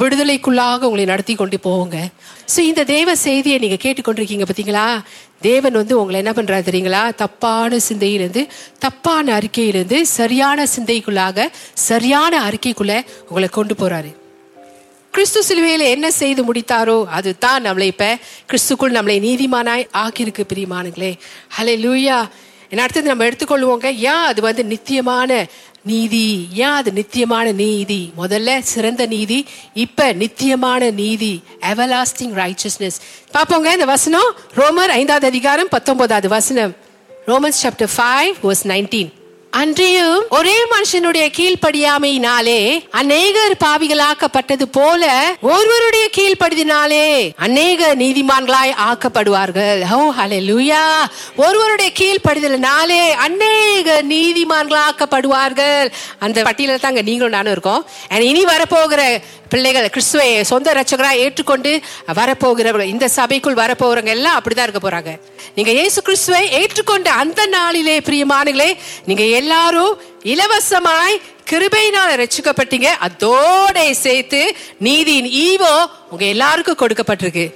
விடுதலைக்குள்ளாக 0.00 0.88
உங்களை 0.88 1.04
நடத்தி 1.12 1.36
கொண்டு 1.42 1.58
போவோங்க 1.66 1.98
ஸோ 2.54 2.60
இந்த 2.70 2.84
தேவ 2.94 3.14
செய்தியை 3.26 3.58
நீங்கள் 3.64 3.82
கேட்டுக்கொண்டிருக்கீங்க 3.84 4.46
பார்த்தீங்களா 4.48 4.86
தேவன் 5.42 5.78
வந்து 5.80 5.94
உங்களை 6.00 6.18
என்ன 6.22 6.32
பண்றாரு 6.36 6.64
தெரியுங்களா? 6.68 7.02
தப்பான 7.14 7.78
சிந்தையிலிருந்து 7.88 8.42
தப்பான 8.78 9.38
அறிக்கையிலிருந்து 9.38 9.98
சரியான 10.18 10.66
சிந்தைக்குள்ளாக 10.76 11.48
சரியான 11.90 12.32
அறிக்கைக்குள்ள 12.48 12.94
உங்களை 13.28 13.48
கொண்டு 13.48 13.74
போறாரு. 13.74 14.10
கிறிஸ்து 15.10 15.40
சிலுவையில 15.48 15.84
என்ன 15.94 16.10
செய்து 16.10 16.42
முடித்தாரோ 16.44 16.98
அதுதான் 17.18 17.64
நம்மளை 17.64 17.86
இப்ப 17.92 18.06
கிறிஸ்துக்குள் 18.50 18.96
நம்மளை 18.98 19.16
நீதிமானாய் 19.26 19.90
ஆக்கியிருக்கு 20.02 20.44
பிரியமானுங்களே 20.52 21.12
ஹலே 21.56 21.74
லூயா 21.84 22.18
என்ன 22.72 22.84
அடுத்தது 22.86 23.12
நம்ம 23.12 23.24
எடுத்துக்கொள்வோங்க. 23.24 23.88
ஏன் 24.12 24.22
அது 24.30 24.40
வந்து 24.42 24.64
நித்தியமான 24.64 25.30
நீதி. 25.84 26.48
ஏன் 26.52 26.66
அது 26.66 26.92
நித்தியமான 26.92 27.52
நீதி? 27.52 28.12
முதல்ல 28.18 28.60
சிறந்த 28.60 29.06
நீதி 29.06 29.46
இப்ப 29.74 30.12
நித்தியமான 30.12 30.90
நீதி. 30.90 31.42
எவர்லாஸ்டிங் 31.60 32.34
ரைச்சஸ்னஸ் 32.34 32.98
பார்ப்போங்க 33.32 33.72
இந்த 33.72 33.84
வசனம். 33.84 34.34
ரோமர் 34.56 34.92
ஐந்தாவது 35.00 35.26
அதிகாரம் 35.26 35.68
பத்தொன்பதாவது 35.68 36.28
வசனம். 36.28 36.76
Romans 37.26 37.62
chapter 37.62 37.88
five 37.96 38.34
verse 38.42 38.64
nineteen 38.64 39.12
அன்றியும் 39.60 40.20
ஒரே 40.36 40.54
மனுஷனுடைய 40.72 41.24
கீழ்ப்படியாமையினாலே 41.38 42.60
அநேகர் 43.00 43.54
பாவிகளாக்கப்பட்டது 43.64 44.66
போல 44.76 45.02
ஒருவருடைய 45.40 46.06
கீழ்ப்படிதினாலே 46.16 47.32
அநேக 47.46 47.90
நீதிமான்களாய் 48.02 48.72
ஆக்கப்படுவார்கள். 48.88 49.82
ஓ 49.96 49.98
ஹalleluya 50.18 50.80
ஒருவருடைய 51.44 51.90
கீழ்ப்படிதலினாலே 52.00 53.02
அநேக 53.26 53.98
நீதிமான்களாக்கப்படுவார்கள் 54.14 55.86
அந்த 56.18 56.42
பட்டியலில் 56.48 56.84
தாங்க 56.86 57.02
நீங்களும் 57.02 57.36
நானும் 57.36 57.52
இருக்கோம். 57.52 57.84
இனி 58.30 58.44
வரப்போகிற 58.44 59.02
பிள்ளைகள் 59.52 59.88
கிறிஸ்துவை 59.94 60.28
சொந்த 60.50 60.68
ரச்சகராக 60.76 61.22
ஏற்றுக்கொண்டு 61.22 61.72
வரப்போகிறவர்கள் 62.18 62.92
இந்த 62.92 63.06
சபைக்குள் 63.16 63.58
வரப்போகிறவங்க 63.62 64.12
எல்லாம் 64.18 64.36
அப்படிதான் 64.38 64.66
இருக்க 64.68 64.80
போறாங்க. 64.84 65.10
நீங்க 65.56 65.70
இயேசு 65.70 65.98
கிறிஸ்துவை 66.02 66.42
ஏற்றுக்கொண்ட 66.60 67.08
அந்த 67.22 67.40
நாளிலே 67.56 67.96
பிரியமானங்களே 68.08 68.70
நீங்க 69.08 69.22
எல்லாரும் 69.42 69.92
இலவசமாய் 70.34 71.20
கிருபையினால 71.50 72.10
ரட்சிக்கப்பட்டீங்க. 72.22 72.88
அதோட 73.08 73.78
சேர்த்து 74.04 74.42
நீதியின் 74.86 75.30
ஈவோ 75.46 75.74
உங்க 76.12 76.24
எல்லாருக்கும் 76.34 76.80
கொடுக்கப்பட்டிருக்கு. 76.82 77.46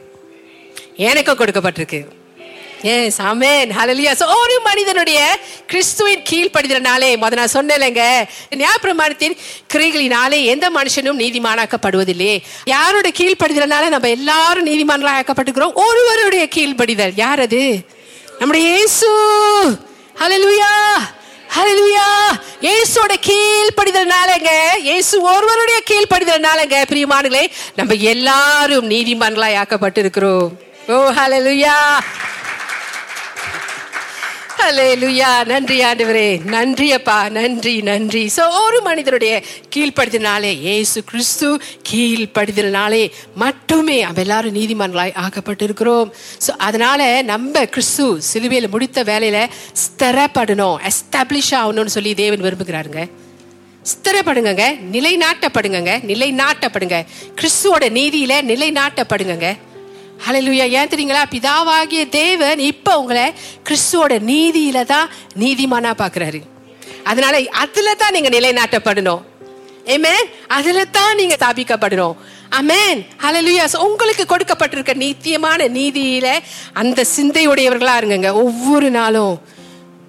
எனக்கும் 1.08 1.40
கொடுக்கப்பட்டிருக்கு. 1.40 2.00
எஸ் 2.92 3.16
சாமேன் 3.20 3.70
ஹலலியா 3.76 4.12
சோ 4.18 4.24
ஒரு 4.40 4.56
மனிதனுடைய 4.66 5.20
கிறிஸ்துவின் 5.70 6.24
கீழ்ப்படிதலினாலே 6.30 7.08
முத 7.22 7.38
நான் 7.38 7.54
சொன்னேன்லங்க 7.54 8.02
நியாயப்பிரமாணத்தின் 8.60 9.36
கிரைகளினாலே 9.72 10.38
எந்த 10.52 10.66
மனுஷனும் 10.76 11.20
நீதிமானாக்கப்படுவதில்லை. 11.22 12.32
யாரோட 12.74 13.08
கீழ்ப்படிதலினால 13.20 13.88
நம்ம 13.94 14.10
எல்லாரும் 14.18 14.68
நீதிமான்களாக 14.70 15.20
ஆக்கப்பட்டுக்கிறோம் 15.20 15.78
ஒருவருடைய 15.86 16.46
கீழ்ப்படிதல். 16.56 17.14
யார் 17.24 17.42
அது? 17.46 17.64
நம்முடைய 18.40 18.64
இயேசு. 18.74 19.10
ஹலலுயா 20.22 20.72
ஹalleluya 21.54 22.06
இயேசுவோட 22.66 23.14
கீழ்ப்படிதல்னாலங்க 23.28 24.50
இயேசு 24.88 25.14
ஒருவருடைய 25.32 25.78
கீழ்ப்படிதல்னாலங்க 25.90 26.76
பிரியமானங்களே 26.90 27.44
நம்ம 27.78 27.94
எல்லாரும் 28.12 28.88
நீதிமான்களாய் 28.92 29.58
ஆக்கப்பட்டிருக்கிறோம். 29.62 30.48
ஓ 30.88 30.96
ஹalleluya 31.18 31.74
ஹalleluya 34.58 35.30
நன்றி 35.50 35.76
ஆண்டவரே. 35.88 36.28
நன்றி 36.54 36.86
அப்பா. 36.96 37.16
நன்றி 37.36 37.74
நன்றி. 37.88 38.22
ஸோ 38.36 38.42
ஒரு 38.60 38.78
மனிதனுடைய 38.86 39.32
கீழ்ப்படுத்தினாலே 39.74 40.52
இயேசு 40.66 40.98
கிறிஸ்து 41.10 41.48
கீழ்ப்படுத்தினாலே 41.90 43.02
மட்டுமே 43.42 43.98
நம்ம 44.06 44.22
எல்லாரும் 44.24 44.56
நீதிமன்றாய் 44.58 45.12
ஆக்கப்பட்டிருக்கிறோம். 45.24 46.08
ஸோ 46.46 46.52
அதனால 46.68 47.22
நம்ம 47.32 47.66
கிறிஸ்து 47.74 48.06
சிலுவையில் 48.30 48.72
முடித்த 48.76 49.04
வேலையில 49.10 49.44
ஸ்திரப்படணும். 49.84 50.80
எஸ்டாப்ளிஷ் 50.90 51.54
ஆகணும்னு 51.60 51.96
சொல்லி 51.96 52.14
தேவன் 52.24 52.44
விரும்புகிறாருங்க. 52.48 53.02
ஸ்திரப்படுங்க 53.92 54.64
நிலைநாட்டப்படுங்க 54.96 55.90
நிலைநாட்டப்படுங்க. 56.10 56.98
கிறிஸ்துவோட 57.40 57.84
நீதியில 57.98 58.42
நிலைநாட்டப்படுங்க 58.52 59.48
ஹலலுயா 60.24 60.68
ஏன் 60.68 60.88
தெரியுங்களா? 60.88 61.22
பிதாவாகிய 61.30 62.08
தேவன் 62.08 62.58
இப்போ 62.58 62.98
உங்களை 62.98 63.32
கிறிஸ்துவோட 63.68 64.18
நீதியில 64.20 64.84
தான் 64.84 65.10
நீதிமானா 65.38 65.92
பார்க்குறாரு 65.98 66.42
அதனால 67.04 67.40
அதுல 67.50 67.94
தான் 67.94 68.12
நீங்க 68.12 68.28
நிலைநாட்டப்படணும். 68.28 69.22
Amen? 69.86 70.22
அதுல 70.46 70.84
தான் 70.84 71.16
நீங்க 71.16 71.36
ஸ்தாபிக்கப்படணும். 71.40 72.14
அமேன் 72.50 73.06
ஹலலுயா 73.22 73.76
உங்களுக்கு 73.78 74.24
கொடுக்கப்பட்டிருக்க 74.28 74.94
நித்தியமான 74.94 75.68
நீதியில 75.68 76.38
அந்த 76.72 77.04
சிந்தையுடையவர்களா 77.16 77.94
இருங்கங்க. 78.00 78.32
ஒவ்வொரு 78.32 78.90
நாளும் 78.90 79.40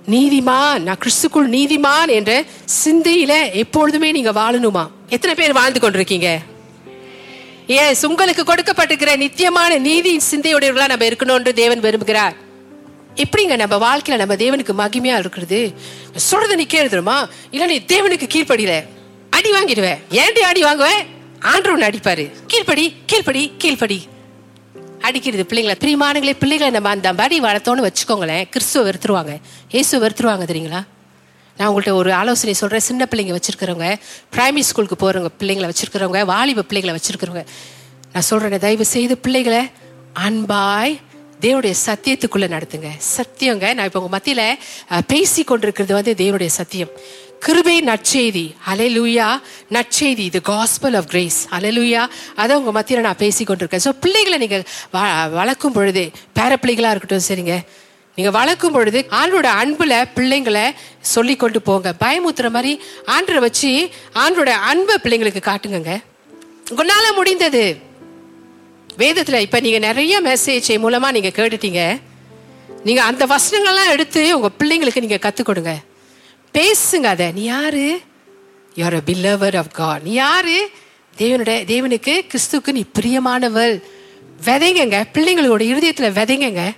நீதிமான் 0.10 0.80
நான் 0.80 0.98
கிறிஸ்துக்குள் 1.04 1.50
நீதிமான் 1.50 2.10
என்ற 2.10 2.44
சிந்தையில 2.86 3.54
எப்பொழுதுமே 3.54 4.12
நீங்க 4.12 4.32
வாழணுமா? 4.32 4.90
எத்தனை 5.10 5.36
பேர் 5.36 5.54
வாழ்ந்து 5.54 5.80
கொண்டிருக்கீங்க? 5.80 6.40
எஸ் 7.68 8.06
உங்களுக்கு 8.06 8.44
கொடுக்கப்பட்டிருக்கிற 8.44 9.18
நித்தியமான 9.18 9.78
நீதி 9.78 10.22
சிந்தையுடையவர்களா 10.32 10.88
நம்ம 10.88 11.06
இருக்கணும்னு 11.06 11.54
தேவன் 11.54 11.80
விரும்புகிறார். 11.80 12.36
எப்படிங்க 13.16 13.56
நம்ம 13.56 13.76
வாழ்க்கையில 13.76 14.16
நம்ம 14.16 14.36
தேவனுக்கு 14.36 14.70
மகிமையா 14.78 15.18
இருக்கிறது? 15.18 15.74
சொல்றது 16.16 16.56
நீ 16.56 16.66
கேளுதுமா 16.74 17.30
இல்ல 17.52 17.66
நீ 17.66 17.78
தேவனுக்கு 17.78 18.30
கீழ்ப்படியில. 18.34 18.88
அடி 19.30 19.52
வாங்கிடுவேன் 19.52 19.98
ஏன்டி 20.12 20.40
அடி 20.40 20.64
வாங்குவேன் 20.64 21.06
ஆண்டவன் 21.40 21.90
அடிப்பாரு. 21.90 22.32
கீழ்ப்படி 22.54 22.94
கீழ்ப்படி 23.12 23.52
கீழ்ப்படி. 23.64 24.00
அடிக்கிறது 25.02 25.46
பிள்ளைங்களை. 25.50 25.76
பிரியமானங்களே 25.80 26.34
பிள்ளைகளை 26.40 26.70
நம்ம 26.70 26.90
அந்த 26.90 27.14
மாதிரி 27.14 27.40
வளர்த்தோன்னு 27.40 27.88
வச்சுக்கோங்களேன். 27.88 28.50
கிறிஸ்துவ 28.50 28.90
வெறுத்துருவாங்க. 28.90 29.38
இயேசு 29.72 30.00
வெறுத்துருவாங்க 30.00 30.46
தெரியுங்களா? 30.52 30.84
நான் 31.58 31.68
உங்கள்கிட்ட 31.70 31.94
ஒரு 32.02 32.12
ஆலோசனை 32.22 32.56
சொல்கிறேன் 32.62 32.88
சின்ன 32.90 33.08
பிள்ளைங்க 33.12 33.36
வச்சுருக்கிறவங்க 33.38 33.90
ப்ரைமரி 34.36 34.64
ஸ்கூலுக்கு 34.70 34.98
போகிறவங்க 35.04 35.32
பிள்ளைங்களை 35.42 35.70
வச்சுருக்கிறவங்க 35.72 36.22
வாலிப 36.34 36.66
பிள்ளைங்களை 36.70 36.96
வச்சுருக்கிறவங்க. 36.98 37.46
நான் 38.14 38.28
சொல்கிறேன் 38.32 38.66
தயவு 38.66 38.86
செய்து 38.96 39.16
பிள்ளைகளை 39.26 39.62
அன்பாய் 40.26 40.96
தேவனுடைய 41.46 41.74
சத்தியத்துக்குள்ளே 41.88 42.48
நடத்துங்க. 42.54 42.90
சத்தியங்க 43.16 43.66
நான் 43.78 43.88
இப்போ 43.90 44.00
உங்கள் 44.02 44.16
மத்தியில் 44.18 44.46
பேசி 45.12 45.42
கொண்டிருக்கிறது 45.50 45.94
வந்து 45.98 46.14
தேவனுடைய 46.22 46.52
சத்தியம். 46.60 46.92
கிருபை 47.46 47.76
நற்செய்தி. 47.90 48.46
அலையலூயா 48.72 49.28
நற்செய்தி 49.76 50.24
இது 50.30 50.40
காஸ்பல் 50.52 50.96
ஆஃப் 51.00 51.10
கிரேஸ் 51.12 51.40
அலையலூயா 51.58 52.04
அதை 52.44 52.54
உங்கள் 52.60 52.76
மத்தியில் 52.78 53.06
நான் 53.08 53.22
பேசி 53.26 53.44
கொண்டிருக்கேன் 53.50 53.84
ஸோ 53.86 53.94
பிள்ளைகளை 54.06 54.40
நீங்கள் 54.46 54.66
வளர்க்கும் 55.40 55.76
பொழுது 55.78 56.06
பேர 56.40 56.52
பிள்ளைகளாக 56.64 56.94
இருக்கட்டும் 56.96 57.28
சரிங்க. 57.30 57.58
நீங்க 58.18 58.32
வளர்க்கும் 58.32 58.72
பொழுது 58.72 59.00
ஆண்டோட 59.10 59.48
அன்புல 59.62 59.94
பிள்ளைங்களை 60.16 60.74
சொல்லி 61.00 61.36
கொண்டு 61.36 61.62
போங்க. 61.62 61.94
பயமுத்துற 62.00 62.50
மாதிரி 62.52 62.82
ஆண்டரை 63.06 63.40
வச்சு 63.40 63.90
ஆண்டோட 64.14 64.50
அன்பை 64.70 64.96
பிள்ளைங்களுக்கு 65.04 65.42
காட்டுங்க 65.50 66.02
உங்களால 66.70 67.06
முடிந்தது. 67.16 67.78
வேதத்துல 68.98 69.40
இப்ப 69.40 69.60
நீங்க 69.60 69.80
நிறைய 69.80 70.22
மெசேஜ் 70.22 70.70
மூலமா 70.86 71.12
நீங்க 71.12 71.32
கேட்டுட்டீங்க. 71.36 72.02
நீங்க 72.84 73.04
அந்த 73.04 73.26
வசனங்கள்லாம் 73.26 73.92
எடுத்து 73.92 74.40
உங்க 74.40 74.50
பிள்ளைங்களுக்கு 74.60 75.00
நீங்க 75.00 75.20
கத்துக் 75.22 75.50
கொடுங்க. 75.50 75.80
பேசுங்க 76.54 77.04
அதை. 77.04 77.32
நீ 77.32 77.44
யாரு? 77.44 78.02
You are 78.76 78.96
a 78.96 79.02
believer 79.02 79.56
of 79.56 79.74
God 79.74 80.02
நீ 80.02 80.12
யாரு? 80.12 80.70
தேவனுடைய 81.18 81.62
தேவனுக்கு 81.74 82.26
கிறிஸ்துக்கு 82.32 82.72
நீ 82.72 82.84
பிரியமானவள். 83.00 83.82
விதைங்க 84.46 85.04
பிள்ளைங்களோட 85.14 85.64
இருதயத்துல 85.72 86.12
விதைங்க 86.12 86.72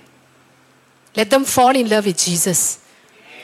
let 1.14 1.28
them 1.28 1.46
fall 1.54 1.76
in 1.76 1.86
love 1.86 2.04
with 2.04 2.20
Jesus 2.28 2.64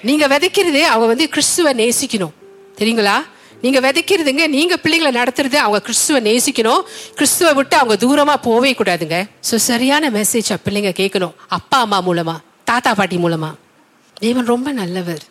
நீங்க 0.03 0.29
விதைக்கிறது 0.29 0.81
அவங்க 0.81 1.07
வந்து 1.07 1.29
கிறிஸ்துவை 1.29 1.73
நேசிக்கணும். 1.73 2.35
தெரியுங்களா? 2.79 3.17
நீங்க 3.63 3.81
விதைக்கிறதுங்க 3.81 4.47
நீங்க 4.47 4.75
பிள்ளைங்களை 4.83 5.13
நடத்துறது 5.21 5.55
அவங்க 5.55 5.81
கிறிஸ்துவை 5.81 6.21
நேசிக்கணும். 6.31 6.83
கிறிஸ்துவை 7.15 7.55
விட்டு 7.55 7.77
அவங்க 7.77 8.07
தூரமா 8.07 8.35
போவே 8.49 8.73
கூடாதுங்க. 8.81 9.29
ஸோ 9.51 9.55
சரியான 9.55 10.11
மெசேஜ் 10.11 10.51
பிள்ளைங்க 10.67 10.93
கேட்கணும். 11.01 11.33
அப்பா 11.49 11.81
அம்மா 11.81 12.03
மூலமா 12.03 12.37
தாத்தா 12.65 12.95
பாட்டி 12.95 13.17
மூலமா. 13.17 13.51
தேவன் 14.15 14.45
ரொம்ப 14.45 14.73
நல்லவர். 14.73 15.25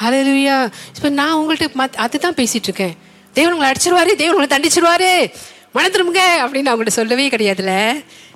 அலையா 0.00 0.72
இப்போ 0.96 1.08
நான் 1.08 1.34
உங்கள்கிட்ட 1.34 1.68
மத் 1.80 1.96
அதுதான் 2.04 2.34
பேசிட்டு 2.34 2.68
இருக்கேன் 2.70 2.94
தேவன் 3.32 3.52
உங்களை 3.52 3.70
அடிச்சிருவாரு 3.72 4.14
தேவன் 4.16 4.36
உங்களை 4.36 4.50
தண்டிச்சிருவாரு. 4.54 5.30
மனதிரும்புங்க 5.74 6.22
அப்படின்னு 6.42 6.70
அவங்கள்ட்ட 6.70 6.98
சொல்லவே 7.00 7.28
கிடையாதுல. 7.28 7.72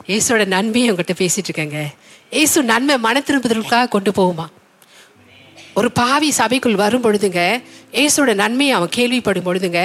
ஏசோட 0.06 0.44
நன்மையை 0.46 0.90
உங்கள்கிட்ட 0.90 1.14
பேசிட்டு 1.18 1.48
இருக்கேங்க 1.50 1.80
இயேசு 2.36 2.58
நன்மை 2.72 2.94
மன 3.06 3.20
திரும்புதலுக்காக 3.28 3.88
கொண்டு 3.94 4.10
போகுமா? 4.18 4.44
ஒரு 5.78 5.88
பாவி 5.98 6.28
சபைக்குள் 6.38 6.80
வரும் 6.82 7.04
பொழுதுங்க 7.04 7.40
இயேசுவோட 7.98 8.32
நன்மையை 8.40 8.72
அவன் 8.76 8.92
கேள்விப்படும் 8.96 9.46
பொழுதுங்க 9.48 9.80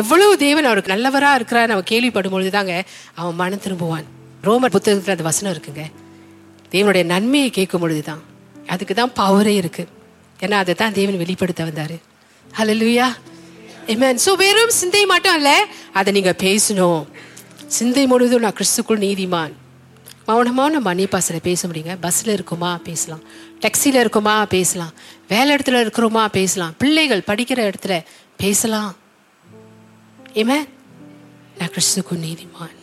எவ்வளவு 0.00 0.32
தேவன் 0.42 0.68
அவருக்கு 0.70 0.92
நல்லவராக 0.94 1.38
இருக்கிறான்னு 1.38 1.74
அவன் 1.76 1.88
கேள்விப்படும் 1.92 2.34
பொழுதுதாங்க 2.34 2.74
அவன் 3.20 3.38
மனம் 3.42 3.62
திரும்புவான். 3.64 4.06
ரோமர் 4.46 4.74
புத்தகத்தில் 4.76 5.14
அந்த 5.14 5.26
வசனம் 5.30 5.52
இருக்குங்க. 5.54 5.84
தேவனுடைய 6.74 7.04
நன்மையை 7.14 7.50
கேட்கும் 7.58 7.82
பொழுது 7.84 8.02
தான் 8.10 8.22
அதுக்கு 8.74 8.94
தான் 9.00 9.14
பவரே 9.20 9.54
இருக்கு. 9.62 9.84
ஏன்னா 10.44 10.58
அதை 10.62 10.74
தான் 10.82 10.96
தேவன் 10.98 11.22
வெளிப்படுத்த 11.22 11.62
வந்தார். 11.70 11.96
ஹலோ 12.58 12.76
லூயா 12.82 13.08
ஏமேன் 13.92 14.22
ஸோ 14.26 14.32
வெறும் 14.44 14.76
சிந்தை 14.80 15.04
மட்டும் 15.14 15.36
இல்லை 15.40 15.56
அதை 15.98 16.10
நீங்கள் 16.18 16.40
பேசணும். 16.46 17.02
சிந்தை 17.78 18.06
முழுவதும் 18.12 18.46
நான் 18.46 18.58
கிறிஸ்துக்குள் 18.60 19.04
நீதிமான். 19.08 19.52
மௌனமாக 20.26 20.70
நம்ம 20.70 20.94
அந்நியப்பாசில் 20.94 21.38
பேச 21.42 21.68
முடியுங்க? 21.68 21.96
பஸ்ஸில் 22.00 22.32
இருக்குமா? 22.32 22.80
பேசலாம். 22.84 23.22
டேக்ஸியில் 23.60 24.00
இருக்குமா? 24.00 24.46
பேசலாம். 24.46 24.92
வேலை 25.28 25.54
இடத்துல 25.54 25.80
இருக்கிறோமா? 25.86 26.28
பேசலாம். 26.28 26.74
பிள்ளைகள் 26.78 27.22
படிக்கிற 27.26 27.70
இடத்துல 27.70 28.04
பேசலாம். 28.36 28.96
ஏமே 30.34 30.68
நான் 31.58 31.68
கிறிஸ்துக்குள் 31.68 32.18
நீதிமான். 32.18 32.76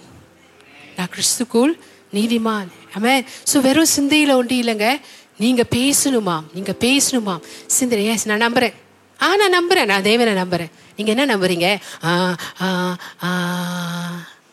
நான் 0.96 1.08
கிறிஸ்துக்குள் 1.16 1.80
நீதிமான். 2.14 2.68
ஆமே 2.98 3.26
ஸோ 3.54 3.62
வெறும் 3.62 3.86
சிந்தையில் 3.86 4.32
ஒண்டி 4.32 4.62
இல்லைங்க. 4.62 5.02
நீங்கள் 5.38 5.66
பேசணுமாம். 5.76 6.44
நீங்கள் 6.54 6.80
பேசணுமாம். 6.80 7.42
சிந்தனை 7.66 8.06
எஸ் 8.06 8.28
நான் 8.28 8.38
நம்புகிறேன் 8.38 8.74
ஆ 9.22 9.36
நான் 9.36 9.50
நம்புகிறேன் 9.50 9.88
நான் 9.88 10.02
தேவனை 10.02 10.34
நம்புகிறேன் 10.34 10.72
நீங்கள் 10.96 11.16
என்ன 11.16 11.36
நம்புறீங்க? 11.36 11.82
ஆ 12.04 12.36
ஆ 12.62 12.98
ஆ. 13.24 13.30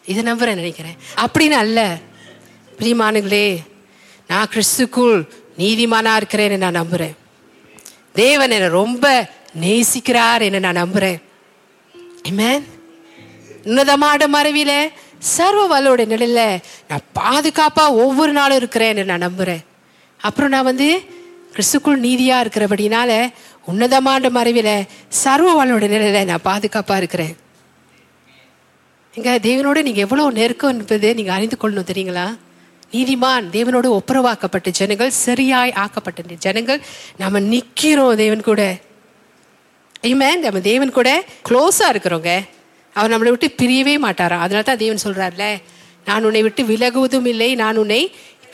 இதை 0.05 0.23
நம்புகிறேன் 0.23 0.57
நினைக்கிறேன். 0.57 0.97
அப்படின்னு 1.17 1.57
அல்ல. 1.65 1.99
பிரியமானுங்களே 2.79 3.57
நான் 4.29 4.49
கிறிஸ்துக்குள் 4.55 5.29
நீதிமானா 5.59 6.21
இருக்கிறேன்னு 6.21 6.57
நான் 6.57 6.73
நம்புகிறேன் 6.73 7.17
தேவன் 8.13 8.51
என்னை 8.51 8.69
ரொம்ப 8.69 9.29
நேசிக்கிறார் 9.61 10.43
என்று 10.43 10.61
நான் 10.61 10.73
நம்புகிறேன் 10.73 11.25
Amen. 12.29 12.63
உன்னதமான 13.65 14.27
மறைவில 14.27 14.91
சர்வ 15.19 15.81
வல்லோட 15.81 15.99
நிலையில 15.99 16.63
நான் 16.89 17.07
பாதுகாப்பா 17.15 17.89
ஒவ்வொரு 17.89 18.33
நாளும் 18.33 18.59
இருக்கிறேன்னு 18.59 19.05
நான் 19.05 19.23
நம்புறேன். 19.23 19.65
அப்புறம் 20.17 20.51
நான் 20.51 20.65
வந்து 20.65 21.03
கிறிஸ்துக்குள் 21.53 22.01
நீதியா 22.01 22.41
இருக்கிறபடினால 22.41 23.33
உன்னதமான 23.67 24.29
மறைவில 24.29 24.85
சர்வ 25.09 25.65
வல்லோட 25.65 25.85
நிலையில 25.85 26.25
நான் 26.25 26.45
பாதுகாப்பா 26.45 26.97
இருக்கிறேன். 26.97 27.37
எங்க 29.15 29.39
தேவனோட 29.43 29.83
நீங்க 29.83 30.01
எவ்வளவு 30.01 30.33
நெருக்கம் 30.33 30.71
என்பதை 30.71 31.13
நீங்க 31.13 31.33
அறிந்து 31.33 31.57
கொள்ளணும் 31.61 31.91
தெரியுங்களா? 31.93 32.37
நீதிமான் 32.95 33.47
தேவனோடு 33.57 33.89
ஒப்புரவாக்கப்பட்ட 33.99 34.69
ஜனங்கள் 34.81 35.11
சரியாய் 35.27 35.73
ஆக்கப்பட்ட 35.85 36.37
ஜனங்கள். 36.47 36.81
நாம 37.23 37.41
நிக்கிறோம் 37.53 38.15
தேவன் 38.25 38.45
கூட. 38.51 38.63
Amen. 40.11 40.37
நம்ம 40.45 40.61
தேவன் 40.61 40.97
கூட 40.99 41.11
க்ளோஸாக 41.49 41.93
இருக்கிறோங்க. 41.93 42.31
அவர் 42.97 43.13
நம்மளை 43.13 43.31
விட்டு 43.35 43.49
பிரியவே 43.63 43.95
மாட்டாரா? 44.07 44.37
அதனால 44.45 44.65
தான் 44.69 44.83
தேவன் 44.85 45.05
சொல்றாருல 45.07 45.47
நான் 46.09 46.27
உன்னை 46.29 46.43
விட்டு 46.47 46.63
விலகுவதும் 46.73 47.27
இல்லை 47.33 47.51
நான் 47.63 47.81
உன்னை 47.83 48.01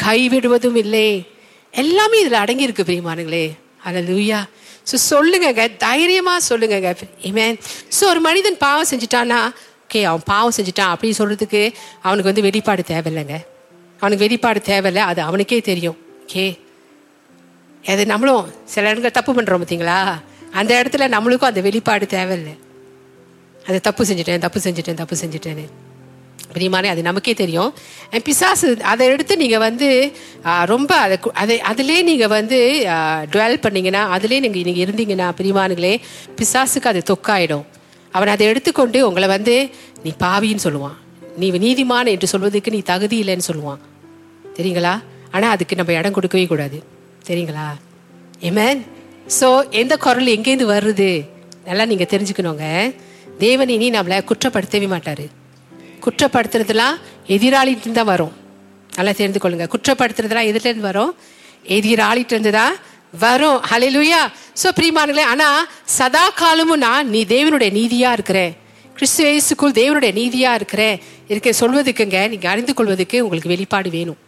கைவிடுவதும் 0.04 0.78
இல்லை. 0.84 1.08
எல்லாமே 1.82 2.16
இதில் 2.22 2.42
அடங்கி 2.44 2.66
இருக்கு 2.68 2.88
பிரியமானுங்களே 2.88 3.44
அதில் 3.86 4.08
லூயா 4.10 4.40
ஸோ 4.90 4.96
சொல்லுங்கங்க 5.10 5.64
தைரியமா 5.86 6.34
சொல்லுங்கங்க. 6.48 6.90
இமேன் 7.30 7.56
ஸோ 7.98 8.02
ஒரு 8.12 8.20
மனிதன் 8.28 8.58
பாவம் 8.64 8.90
செஞ்சுட்டானா 8.92 9.40
ஓகே 9.84 10.02
அவன் 10.10 10.28
பாவம் 10.32 10.56
செஞ்சுட்டான் 10.56 10.92
அப்படின்னு 10.94 11.20
சொல்றதுக்கு 11.20 11.62
அவனுக்கு 12.06 12.30
வந்து 12.30 12.46
வெளிப்பாடு 12.48 12.84
தேவையில்லைங்க. 12.92 13.38
அவனுக்கு 14.02 14.24
வெளிப்பாடு 14.26 14.60
தேவையில்லை. 14.72 15.02
அது 15.10 15.20
அவனுக்கே 15.28 15.60
தெரியும். 15.70 15.98
ஓகே 16.24 16.46
அது 17.92 18.02
நம்மளும் 18.12 18.44
சில 18.72 18.90
இடங்கள் 18.92 19.16
தப்பு 19.18 19.32
பண்ணுறோம் 19.36 19.62
பார்த்தீங்களா 19.62 19.96
அந்த 20.60 20.72
இடத்துல 20.80 21.06
நம்மளுக்கும் 21.14 21.50
அந்த 21.52 21.62
வெளிப்பாடு 21.66 22.06
தேவையில்லை. 22.16 22.54
அது 23.68 23.78
தப்பு 23.88 24.02
செஞ்சுட்டேன் 24.08 24.44
தப்பு 24.44 24.60
செஞ்சுட்டேன் 24.64 25.00
தப்பு 25.00 25.16
செஞ்சுட்டேன்னு. 25.22 25.66
பிரியமானே 26.54 26.88
அது 26.92 27.02
நமக்கே 27.08 27.32
தெரியும். 27.40 27.70
பிசாசு 28.26 28.68
அதை 28.92 29.04
எடுத்து 29.12 29.34
நீங்கள் 29.42 29.62
வந்து 29.66 29.88
ரொம்ப 30.72 30.90
அதை 31.04 31.16
அதை 31.42 31.56
அதிலே 31.70 31.98
நீங்கள் 32.08 32.32
வந்து 32.36 32.58
டுவெல் 33.34 33.62
பண்ணீங்கன்னா 33.66 34.02
அதிலே 34.16 34.40
நீங்கள் 34.44 34.66
நீங்கள் 34.68 34.84
இருந்தீங்கன்னா 34.86 35.28
பிரியமானுங்களே 35.38 35.94
பிசாசுக்கு 36.40 36.90
அது 36.92 37.02
தொக்காயிடும். 37.12 37.64
அவன் 38.16 38.32
அதை 38.34 38.46
எடுத்துக்கொண்டு 38.52 39.00
உங்களை 39.08 39.28
வந்து 39.36 39.54
நீ 40.04 40.12
பாவின்னு 40.24 40.66
சொல்லுவான். 40.66 40.98
நீ 41.40 41.46
நீதிமான 41.64 42.06
என்று 42.14 42.32
சொல்வதற்கு 42.34 42.74
நீ 42.76 42.82
தகுதி 42.92 43.18
இல்லைன்னு 43.22 43.48
சொல்லுவான். 43.50 43.80
தெரியுங்களா? 44.56 44.94
ஆனால் 45.34 45.52
அதுக்கு 45.54 45.78
நம்ம 45.80 45.92
இடம் 46.00 46.16
கொடுக்கவே 46.16 46.46
கூடாது. 46.52 46.78
தெரியுங்களா? 47.28 47.68
ஏமேன் 48.48 48.80
ஸோ 49.38 49.48
எந்த 49.80 49.94
குரல் 50.04 50.34
எங்கேருந்து 50.36 50.68
வருது? 50.74 51.10
நல்லா 51.68 51.84
நீங்கள் 51.90 52.10
தெரிஞ்சுக்கணுங்க. 52.12 52.66
தேவன் 53.44 53.72
இனி 53.76 53.88
நம்மளை 53.96 54.18
குற்றப்படுத்தவே 54.30 54.88
மாட்டார். 54.94 55.24
குற்றப்படுத்துறதுலாம் 56.04 56.96
எதிராளிட்டு 57.34 57.92
தான் 57.98 58.10
வரும். 58.14 58.32
நல்லா 58.96 59.12
தெரிந்து 59.20 59.40
கொள்ளுங்க. 59.42 59.66
குற்றப்படுத்துறதுலாம் 59.74 60.48
எதுலேருந்து 60.50 60.88
வரும். 60.90 61.12
எதிராளிட்டு 61.76 62.34
இருந்து 62.34 62.52
தான் 62.60 62.74
வரும். 63.24 63.58
ஹalleluya 63.70 64.20
ஸோ 64.60 64.68
பிரியமானங்களே 64.78 65.24
ஆனால் 65.32 65.66
சதா 65.98 66.24
காலமும் 66.40 66.82
நான் 66.86 67.10
நீ 67.14 67.20
தேவனுடைய 67.34 67.70
நீதியாக 67.78 68.16
இருக்கிறேன் 68.18 68.52
கிறிஸ்துவேசுக்குள் 68.96 69.78
தேவனுடைய 69.80 70.12
நீதியாக 70.20 70.58
இருக்கிறேன் 70.60 70.96
இருக்க 71.32 71.50
சொல்வதுக்குங்க 71.60 72.18
நீங்கள் 72.32 72.52
அறிந்து 72.52 72.72
கொள்வதுக்கு 72.78 73.16
உங்களுக்கு 73.24 73.52
வெளிப்பாடு 73.54 73.90
வேணும். 73.96 74.18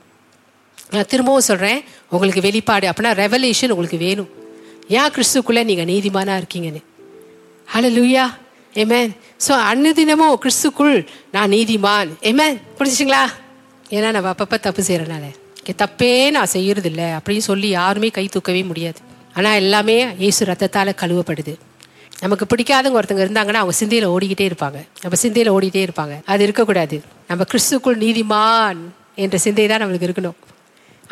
நான் 0.93 1.09
திரும்பவும் 1.13 1.47
சொல்கிறேன் 1.51 1.81
உங்களுக்கு 2.15 2.43
வெளிப்பாடு 2.47 2.87
அப்படின்னா 2.91 3.13
ரெவலேஷன் 3.23 3.73
உங்களுக்கு 3.75 3.99
வேணும். 4.07 4.31
ஏன் 4.99 5.13
கிறிஸ்துக்குள்ளே 5.15 5.63
நீங்கள் 5.71 5.89
நீதிமானாக 5.93 6.41
இருக்கீங்கன்னு. 6.43 6.83
ஹலோ 7.75 7.91
லூயா 7.99 8.25
ஏமேன் 8.83 9.13
ஸோ 9.47 9.53
அன்னதினமும் 9.71 10.37
கிறிஸ்துக்குள் 10.45 10.97
நான் 11.35 11.53
நீதிமான். 11.57 12.11
ஏமேன் 12.31 12.57
புரிஞ்சுங்களா 12.79 13.23
ஏன்னா 13.97 14.11
நம்ம 14.17 14.29
அப்பப்போ 14.35 14.59
தப்பு 14.67 14.83
செய்கிறனால 14.91 15.25
தப்பே 15.81 16.11
நான் 16.37 16.51
செய்கிறது 16.55 16.89
இல்லை 16.91 17.07
அப்படின்னு 17.17 17.45
சொல்லி 17.51 17.69
யாருமே 17.79 18.09
கை 18.17 18.25
தூக்கவே 18.35 18.63
முடியாது. 18.71 18.99
ஆனால் 19.37 19.59
எல்லாமே 19.61 19.97
இயேசு 20.23 20.49
ரத்தத்தால் 20.51 20.91
கழுவப்படுது. 21.03 21.53
நமக்கு 22.23 22.45
பிடிக்காதவங்க 22.51 22.99
ஒருத்தங்க 23.01 23.23
இருந்தாங்கன்னா 23.25 23.61
அவங்க 23.63 23.75
சிந்தையில் 23.79 24.07
ஓடிக்கிட்டே 24.15 24.47
இருப்பாங்க. 24.51 24.79
நம்ம 25.03 25.17
சிந்தையில் 25.23 25.53
ஓடிக்கிட்டே 25.55 25.85
இருப்பாங்க. 25.87 26.17
அது 26.33 26.43
இருக்கக்கூடாது. 26.47 26.97
நம்ம 27.31 27.45
கிறிஸ்துக்குள் 27.53 27.97
நீதிமான் 28.05 28.83
என்ற 29.25 29.39
சிந்தை 29.47 29.67
தான் 29.73 29.83
நம்மளுக்கு 29.83 30.09
இருக்கணும். 30.09 30.37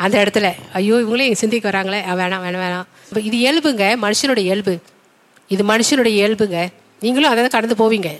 அந்த 0.03 0.15
இடத்துல. 0.23 0.47
ஐயோ 0.77 0.95
இவங்களே 1.03 1.25
எங்கள் 1.29 1.69
வராங்களே. 1.69 2.01
வேணாம் 2.21 2.43
வேணாம் 2.45 2.63
வேணாம். 2.65 2.87
இப்போ 3.09 3.21
இது 3.29 3.37
இயல்புங்க 3.43 3.85
மனுஷனுடைய 4.05 4.45
இயல்பு. 4.49 4.73
இது 5.49 5.63
மனுஷனுடைய 5.71 6.13
இயல்புங்க. 6.21 6.59
நீங்களும் 7.01 7.31
அதை 7.31 7.39
தான் 7.45 7.55
கடந்து 7.57 7.75
போவீங்க. 7.81 8.11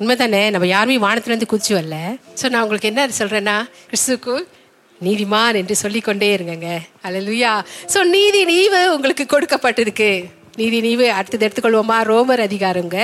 உண்மை 0.00 0.14
தானே 0.16 0.40
நம்ம 0.54 0.66
யாருமே 0.74 0.96
வானத்துலேருந்து 1.04 1.50
குதிச்சு 1.52 1.72
வரல. 1.78 1.96
ஸோ 2.40 2.48
நான் 2.52 2.62
உங்களுக்கு 2.64 2.90
என்ன 2.90 3.06
சொல்கிறேன்னா 3.20 3.56
கிறிஸ்துக்கு 3.90 4.34
நீதிமான் 5.00 5.58
என்று 5.60 5.74
சொல்லிக்கொண்டே 5.82 6.28
இருங்கங்க. 6.36 6.68
அல்லேலூயா 7.06 7.52
ஸோ 7.94 7.98
நீதி 8.14 8.40
நீவு 8.52 8.80
உங்களுக்கு 8.94 9.26
கொடுக்கப்பட்டிருக்கு. 9.34 10.10
நீதி 10.60 10.78
நீவு 10.86 11.06
அடுத்தது 11.16 11.44
எடுத்துக்கொள்வோமா? 11.46 11.96
ரோமர் 12.10 12.40
அதிகாரங்க 12.46 12.96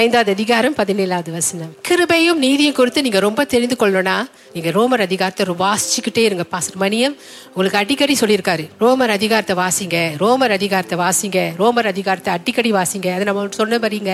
ஐந்தாவது 0.00 0.30
அதிகாரம் 0.36 0.74
பதினேழாவது 0.80 1.30
வசனம். 1.36 1.70
கிருபையும் 1.88 2.40
நீதியும் 2.44 2.76
குறித்து 2.78 3.04
நீங்க 3.06 3.20
ரொம்ப 3.26 3.44
தெரிந்து 3.54 3.76
கொள்ளணும்னா 3.80 4.16
நீங்க 4.54 4.70
ரோமர் 4.76 5.02
அதிகாரத்தை 5.06 5.44
வாசிச்சுக்கிட்டே 5.62 6.22
இருங்க 6.28 6.44
பாஸ்டர் 6.52 6.80
மணியம். 6.82 7.14
உங்களுக்கு 7.52 7.78
அடிக்கடி 7.80 8.14
சொல்லியிருக்காரு 8.22 8.64
ரோமர் 8.82 9.12
அதிகாரத்தை 9.16 9.54
வாசிங்க 9.62 9.98
ரோமர் 10.22 10.54
அதிகாரத்தை 10.58 10.98
வாசிங்க 11.02 11.38
ரோமர் 11.60 11.88
அதிகாரத்தை 11.92 12.30
அடிக்கடி 12.36 12.72
வாசிங்க. 12.78 13.08
அதை 13.16 13.26
நம்ம 13.30 13.46
சொன்ன 13.60 13.78
பாருங்க 13.84 14.12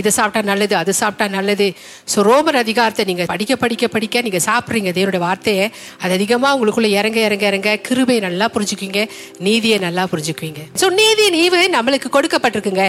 இதை 0.00 0.12
சாப்பிட்டா 0.18 0.42
நல்லது 0.50 0.76
அது 0.82 0.94
சாப்பிட்டா 1.02 1.28
நல்லது. 1.36 1.68
ஸோ 2.14 2.26
ரோமர் 2.30 2.60
அதிகாரத்தை 2.64 3.06
நீங்க 3.10 3.26
படிக்க 3.34 3.56
படிக்க 3.64 3.84
படிக்க 3.96 4.22
நீங்க 4.28 4.42
சாப்பிட்றீங்க 4.48 4.92
தேவனுடைய 4.98 5.22
வார்த்தையை. 5.26 5.68
அது 6.02 6.12
அதிகமா 6.18 6.50
உங்களுக்குள்ள 6.56 6.90
இறங்க 7.00 7.20
இறங்க 7.28 7.46
இறங்க 7.52 7.76
கிருபையை 7.88 8.22
நல்லா 8.28 8.48
புரிஞ்சுக்குவீங்க 8.56 9.02
நீதியை 9.48 9.78
நல்லா 9.86 10.06
புரிஞ்சுக்குவீங்க. 10.14 10.62
ஸோ 10.82 10.88
நீதி 11.00 11.26
நீவு 11.38 11.62
நம்மளுக்கு 11.78 12.10
கொடுக்கப்பட்டிருக்குங்க. 12.24 12.84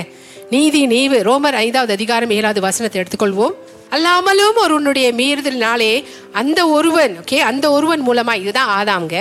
நீதி 0.53 0.81
நீவு 0.91 1.17
ரோமர் 1.27 1.55
ஐந்தாவது 1.61 1.91
அதிகாரம் 1.97 2.33
ஏழாவது 2.35 2.59
வசனத்தை 2.65 2.97
எடுத்துக்கொள்வோம். 3.01 3.55
அல்லாமலும் 3.95 4.57
ஒருவனுடைய 4.63 5.07
மீறுதலினாலே 5.19 5.93
அந்த 6.39 6.59
ஒருவன் 6.75 7.13
ஓகே 7.21 7.37
அந்த 7.49 7.65
ஒருவன் 7.77 8.03
மூலமாய் 8.07 8.41
இதுதான் 8.43 8.71
ஆதாம்ங்க. 8.77 9.15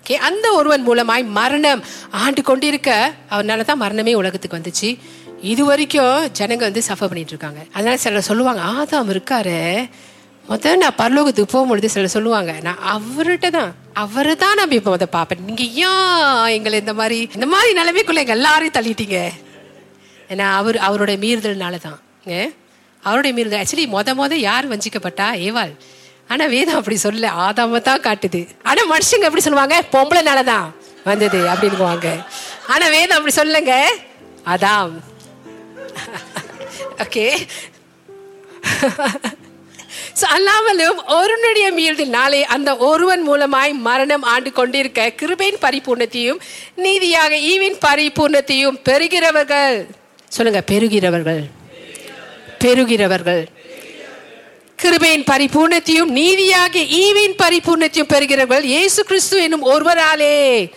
ஓகே 0.00 0.16
அந்த 0.28 0.46
ஒருவன் 0.58 0.84
மூலமாய் 0.88 1.24
மரணம் 1.38 1.82
ஆண்டு 2.24 2.42
கொண்டிருக்க 2.50 2.90
அவனால 3.34 3.66
தான் 3.70 3.82
மரணமே 3.84 4.12
உலகத்துக்கு 4.20 4.58
வந்துச்சு. 4.58 4.90
இது 5.52 5.62
வரைக்கும் 5.70 6.28
ஜனங்க 6.38 6.64
வந்து 6.68 6.82
சஃபர் 6.90 7.10
பண்ணிட்டு 7.10 7.34
இருக்காங்க. 7.34 7.60
அதனால 7.74 7.96
சிலர் 8.04 8.28
சொல்லுவாங்க 8.30 8.62
ஆதாம் 8.78 9.12
இருக்காரு. 9.14 9.58
முதல்ல 10.50 10.82
நான் 10.84 10.98
பரலோகத்துக்கு 11.02 11.54
போகும்பொழுது 11.54 11.92
சிலர் 11.94 12.16
சொல்லுவாங்க 12.16 12.52
நான் 12.66 12.84
அவர்கிட்ட 12.94 13.48
தான் 13.58 13.72
அவரை 14.04 14.34
தான் 14.44 14.56
நான் 14.60 14.78
இப்போ 14.78 14.92
முத 14.94 15.08
பார்ப்பேன். 15.16 15.44
நீங்க 15.48 15.64
ஏன் 15.88 16.48
எங்களை 16.56 16.78
இந்த 16.84 16.94
மாதிரி 17.00 17.18
இந்த 17.36 17.48
மாதிரி 17.54 17.78
நிலைமைக்குள்ள 17.80 18.24
எங்க 18.24 18.36
எல்லாரையும் 18.38 18.76
தள்ளிட்டீங்க? 18.78 19.20
ஏன்னா 20.28 20.54
அவர் 20.54 20.76
அவருடைய 20.76 21.16
மீறுதல்னால 21.26 21.78
தான் 21.78 22.00
ஏ? 22.28 22.52
அவருடைய 23.02 23.32
மீறுதல். 23.36 23.62
ஆக்சுவலி 23.62 23.86
மொத 23.92 24.14
மொத 24.14 24.34
யார் 24.34 24.70
வஞ்சிக்கப்பட்டா? 24.70 25.26
ஏவாள். 25.46 25.72
ஆனா 26.28 26.46
வேதம் 26.46 26.76
அப்படி 26.76 26.96
சொல்ல 26.96 27.30
ஆதாம 27.30 27.80
தான் 27.80 28.00
காட்டுது. 28.00 28.48
ஆனா 28.62 28.82
மனுஷங்க 28.82 29.20
எப்படி 29.20 29.40
சொல்லுவாங்க? 29.40 29.82
பொம்பளைனால 29.92 30.44
தான் 30.44 30.74
வந்தது 31.04 31.38
அப்படின்னுவாங்க. 31.48 32.24
ஆனா 32.66 32.88
வேதம் 32.88 33.16
அப்படி 33.16 33.34
சொல்லுங்க 33.34 33.96
அதாம். 34.46 34.92
ஓகே 37.04 37.46
So, 40.14 40.28
அல்லாமலும் 40.28 40.98
ஒருவனுடைய 41.06 41.72
மீழ்தினாலே 41.72 42.42
அந்த 42.42 42.76
ஒருவன் 42.76 43.28
மூலமாய் 43.28 43.72
மரணம் 43.72 44.22
ஆண்டு 44.22 44.52
கொண்டிருக்க 44.52 45.12
கிருபையின் 45.16 45.60
பரிபூர்ணத்தையும் 45.62 46.40
நீதியாக 46.74 47.34
ஈவின் 47.34 47.78
பரிபூர்ணத்தையும் 47.86 48.78
பெறுகிறவர்கள். 48.84 49.88
சொல்லுங்க 50.28 50.62
பெறுகிறவர்கள் 50.70 51.44
பெறுகிறவர்கள் 52.58 53.46
கிருபையின் 54.82 55.24
பரிபூர்ணத்தையும் 55.30 56.04
நீதியாக 56.04 56.78
ஈவின் 56.78 57.34
பரிபூர்ணத்தையும் 57.38 58.08
பெறுகிறவர்கள் 58.08 58.62
இயேசு 58.62 59.04
கிறிஸ்து 59.04 59.42
என்னும் 59.42 59.64
ஒருவராலே 59.64 60.72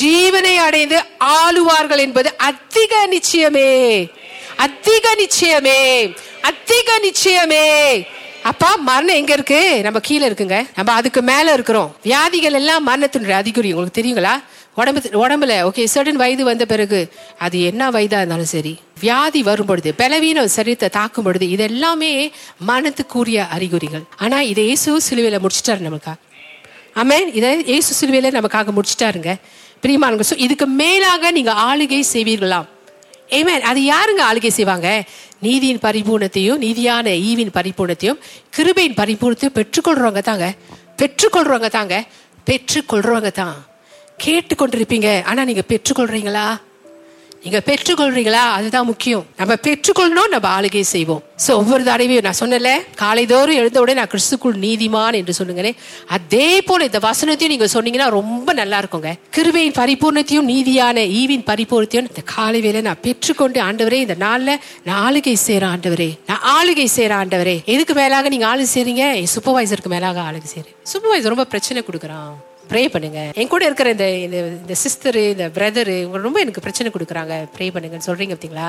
ஜீவனை 0.00 0.54
அடைந்து 0.54 1.02
ஆளுவார்கள் 1.18 1.98
என்பது 1.98 2.36
அதிக 2.36 3.08
நிச்சயமே. 3.10 4.10
அதிக 4.56 5.14
நிச்சயமே. 5.14 6.14
அதிக 6.40 7.00
நிச்சயமே. 7.02 8.06
அப்பா 8.42 8.76
மரணம் 8.76 9.14
எங்க 9.14 9.32
இருக்கு? 9.32 9.80
நம்ம 9.82 9.98
கீழே 9.98 10.28
இருக்குங்க. 10.28 10.66
நம்ம 10.74 10.92
அதுக்கு 10.92 11.22
மேல 11.22 11.52
இருக்கிறோம். 11.52 11.96
வியாதிகள் 12.02 12.52
எல்லாம் 12.52 12.86
மரணத்தினுடைய 12.88 13.42
அதிகுறி. 13.42 13.72
உங்களுக்கு 13.72 14.02
தெரியுங்களா? 14.02 14.42
உடம்பு 14.80 15.00
உடம்புல 15.22 15.54
ஓகே 15.68 15.82
சடன் 15.94 16.18
வயது 16.20 16.42
வந்த 16.48 16.64
பிறகு 16.72 17.00
அது 17.44 17.56
என்ன 17.70 17.90
வயதாக 17.94 18.20
இருந்தாலும் 18.22 18.50
சரி 18.52 18.72
வியாதி 19.02 19.40
வரும் 19.48 19.68
பொழுது 19.70 19.90
பலவீனம் 20.00 20.52
சரீரத்தை 20.56 20.88
தாக்கும் 20.98 21.26
பொழுது 21.26 21.46
இது 21.54 21.64
எல்லாமே 21.70 22.10
மனத்துக்குரிய 22.68 23.40
அறிகுறிகள். 23.54 24.04
ஆனால் 24.24 24.46
இதை 24.52 24.62
இயேசு 24.68 24.94
சிலுவையில் 25.08 25.42
முடிச்சிட்டாரு 25.44 25.82
நமக்கா? 25.88 26.14
ஆமே 27.00 27.18
இதை 27.38 27.50
இயேசு 27.72 27.92
சிலுவையில் 27.98 28.36
நமக்காக 28.38 28.72
முடிச்சிட்டாருங்க. 28.76 29.32
பிரியமானங்க 29.82 30.24
ஸோ 30.30 30.36
இதுக்கு 30.46 30.66
மேலாக 30.80 31.32
நீங்கள் 31.38 31.58
ஆளுகை 31.68 32.00
செய்வீர்களாம். 32.12 32.68
ஏமேன் 33.38 33.66
அது 33.70 33.82
யாருங்க 33.92 34.22
ஆளுகை 34.28 34.52
செய்வாங்க? 34.58 34.88
நீதியின் 35.46 35.82
பரிபூர்ணத்தையும் 35.86 36.60
நீதியான 36.64 37.14
ஈவின் 37.28 37.52
பரிபூர்ணத்தையும் 37.58 38.18
கிருபையின் 38.56 38.96
பரிபூர்ணத்தையும் 39.00 39.56
பெற்றுக்கொள்றவங்க 39.58 40.22
தாங்க. 40.30 40.48
பெற்றுக்கொள்றவங்க 41.02 41.70
தாங்க. 41.78 41.94
பெற்றுக்கொள்றவங்க 42.48 43.32
தான். 43.42 43.56
கேட்டு 44.16 44.54
கொண்டிருப்பீங்க 44.54 45.24
ஆனா 45.24 45.44
நீங்க 45.44 45.62
பெற்றுக்கொள்றீங்களா? 45.68 46.58
நீங்க 47.44 47.62
பெற்றுக்கொள்றீங்களா? 47.66 48.42
அதுதான் 48.56 48.86
முக்கியம். 48.86 49.26
நம்ம 49.36 49.54
பெற்றுக்கொள்ளணும் 49.54 50.28
நம்ம 50.28 50.60
ஆளுகை 50.60 50.80
செய்வோம். 50.80 51.22
சோ 51.46 51.50
ஒவ்வொரு 51.50 51.84
தடவையும் 51.84 52.24
நான் 52.24 52.40
சொன்னல 52.40 52.70
காலைதோறும் 52.98 53.54
எழுந்த 53.54 53.94
நான் 53.94 54.08
கிறிஸ்துக்குள் 54.12 54.54
நீதிமான் 54.60 55.14
என்று 55.14 55.32
சொல்லுங்களேன் 55.32 55.74
அதே 56.06 56.62
போல 56.62 56.84
இந்த 56.84 56.98
வசனத்தையும் 56.98 57.48
நீங்க 57.48 57.68
சொன்னீங்கன்னா 57.72 58.10
ரொம்ப 58.10 58.52
நல்லா 58.52 58.80
இருக்குங்க. 58.80 59.12
கிருபையின் 59.36 59.76
பரிபூர்ணத்தையும் 59.80 60.48
நீதியான 60.48 61.04
ஈவின் 61.20 61.44
பரிபூர்ணத்தையும் 61.50 62.08
இந்த 62.08 62.22
காலை 62.24 62.60
வேலை 62.60 62.80
நான் 62.80 63.02
பெற்றுக்கொண்டு 63.02 63.60
ஆண்டவரே 63.62 63.92
இந்த 63.92 64.14
நாள்ல 64.14 64.56
நான் 64.84 65.14
ஆளுகை 65.14 65.32
செய்கிற 65.32 65.66
ஆண்டவரே 65.66 66.18
நான் 66.26 66.42
ஆளுகை 66.56 66.84
செய்கிற 66.84 67.24
ஆண்டவரே. 67.24 67.64
எதுக்கு 67.64 67.94
மேலாக 67.94 68.28
நீங்க 68.28 68.46
ஆளு 68.46 68.66
செய்றீங்க? 68.74 69.26
சூப்பர்வைசருக்கு 69.34 69.94
மேலாக 69.96 70.20
ஆளுகை 70.20 70.44
செய்கிறேன் 70.44 70.74
சூப்பர்வைசர் 70.92 71.34
ரொம்ப 71.34 71.44
பிரச்சனை 71.44 71.84
கொடுக்குறான். 71.86 72.32
ப்ரே 72.72 72.82
பண்ணுங்க. 72.94 73.20
என் 73.40 73.52
கூட 73.54 73.62
இருக்கிற 73.68 73.90
இந்த 73.96 74.06
இந்த 74.26 74.38
இந்த 74.60 74.74
சிஸ்டரு 74.84 75.24
இந்த 75.34 75.46
பிரதரு 75.58 75.96
ரொம்ப 76.26 76.38
எனக்கு 76.44 76.64
பிரச்சனை 76.66 76.90
கொடுக்குறாங்க. 76.94 77.34
ப்ரே 77.56 77.68
பண்ணுங்கன்னு 77.74 78.08
சொல்றீங்க 78.08 78.34
பார்த்தீங்களா 78.36 78.68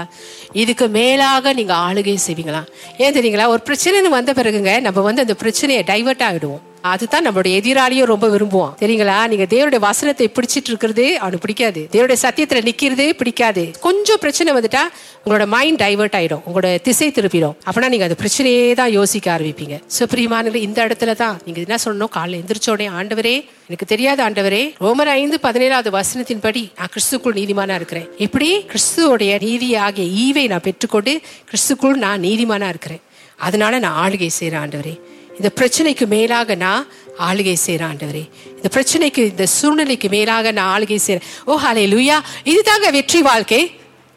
இதுக்கு 0.63 0.87
மேலாக 0.97 1.53
நீங்க 1.61 1.73
ஆளுகை 1.87 2.17
செய்வீங்களா 2.27 2.63
ஏன் 3.03 3.15
தெரியுங்களா? 3.17 3.47
ஒரு 3.55 3.63
பிரச்சனைன்னு 3.69 4.17
வந்த 4.19 4.33
பிறகுங்க 4.41 4.73
நம்ம 4.87 5.07
வந்து 5.09 5.25
அந்த 5.27 5.37
பிரச்சனையை 5.43 5.83
டைவர்ட் 5.93 6.27
ஆகிடுவோம். 6.29 6.63
அதுதான் 6.83 7.25
நம்மளுடைய 7.27 7.57
எதிராளியும் 7.59 8.11
ரொம்ப 8.13 8.27
விரும்புவான். 8.27 8.73
சரிங்களா 8.81 9.27
நீங்க 9.27 9.45
தேவனுடைய 9.49 9.79
வசனத்தை 9.79 10.31
பிடிச்சிட்டு 10.35 10.69
இருக்கிறது 10.71 11.19
அவனுக்கு 11.19 11.39
பிடிக்காது. 11.39 11.87
தேவனுடைய 11.91 12.15
சத்தியத்துல 12.21 12.69
நிக்கிறது 12.69 13.13
பிடிக்காது. 13.13 13.71
கொஞ்சம் 13.79 14.17
பிரச்சனை 14.19 14.53
வந்துட்டா 14.53 14.81
உங்களோட 15.25 15.47
மைண்ட் 15.47 15.81
டைவர்ட் 15.81 16.17
ஆயிடும். 16.19 16.41
உங்களோட 16.47 16.81
திசை 16.81 17.11
திருப்பிடும். 17.11 17.55
அப்படின்னா 17.71 17.87
நீங்க 17.87 18.07
அந்த 18.09 18.17
பிரச்சனையே 18.23 18.73
தான் 18.73 18.91
யோசிக்க 18.91 19.37
ஆரம்பிப்பீங்க. 19.37 19.81
சுப்ரீமானது 19.99 20.55
இந்த 20.55 20.85
இடத்துல 20.85 21.15
தான். 21.15 21.39
நீங்க 21.45 21.61
என்ன 21.61 21.75
சொல்லணும்? 21.85 22.11
காலைல 22.17 22.41
எந்திரிச்சோடனே 22.41 22.89
ஆண்டவரே 22.99 23.35
எனக்கு 23.67 23.85
தெரியாத 23.85 24.29
ஆண்டவரே. 24.29 24.63
ரோமர் 24.79 25.11
ஐந்து 25.19 25.39
பதினேழாவது 25.43 25.99
வசனத்தின்படி 25.99 26.71
நான் 26.77 26.91
கிறிஸ்துக்குள் 26.93 27.37
நீதிமானா 27.39 27.75
இருக்கிறேன். 27.75 28.07
இப்படி 28.17 28.65
கிறிஸ்துவோடைய 28.73 29.41
நீதி 29.41 29.75
ஆகிய 29.75 30.05
ஈவை 30.25 30.47
நான் 30.47 30.61
பெற்றுக்கொண்டு 30.61 31.21
கிறிஸ்துக்குள் 31.49 31.97
நான் 32.05 32.21
நீதிமானா 32.21 32.67
இருக்கிறேன். 32.67 33.01
அதனால 33.37 33.79
நான் 33.79 33.97
ஆளுகை 34.03 34.29
செய்யறேன் 34.39 34.63
ஆண்டவரே. 34.65 34.99
இந்த 35.37 35.49
பிரச்சனைக்கு 35.59 36.05
மேலாக 36.15 36.55
நான் 36.65 36.83
ஆளுகை 37.27 37.55
செய்யறேன் 37.65 37.89
ஆண்டவரே. 37.91 38.23
இந்த 38.57 38.69
பிரச்சனைக்கு 38.75 39.21
இந்த 39.33 39.45
சூழ்நிலைக்கு 39.57 40.09
மேலாக 40.15 40.51
நான் 40.57 40.71
ஆளுகை 40.75 40.99
செய்கிறேன் 41.05 41.27
ஓ 41.49 41.59
ஹலே 41.65 41.85
லூயா 41.93 42.17
இதுதாங்க 42.51 42.89
வெற்றி 42.97 43.21
வாழ்க்கை. 43.29 43.61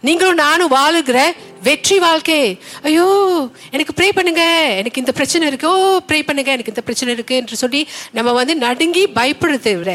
நீங்களும் 0.07 0.41
நானும் 0.45 0.73
வாழுகிற 0.75 1.19
வெற்றி 1.69 1.97
வாழ்க்கை. 2.05 2.41
ஐயோ 2.89 3.07
எனக்கு 3.75 3.93
ப்ரே 3.99 4.09
பண்ணுங்க. 4.19 4.43
எனக்கு 4.81 5.01
இந்த 5.03 5.13
பிரச்சனை 5.19 5.45
இருக்கு. 5.51 5.69
ஓ 5.77 5.99
ப்ரே 6.09 6.19
பண்ணுங்க. 6.29 6.51
எனக்கு 6.57 6.73
இந்த 6.75 6.85
பிரச்சனை 6.89 7.15
இருக்கு 7.17 7.35
என்று 7.41 7.57
சொல்லி 7.63 7.81
நம்ம 8.19 8.35
வந்து 8.41 8.55
நடுங்கி 8.67 9.05
பயப்படுறதை 9.19 9.75
விட 9.81 9.95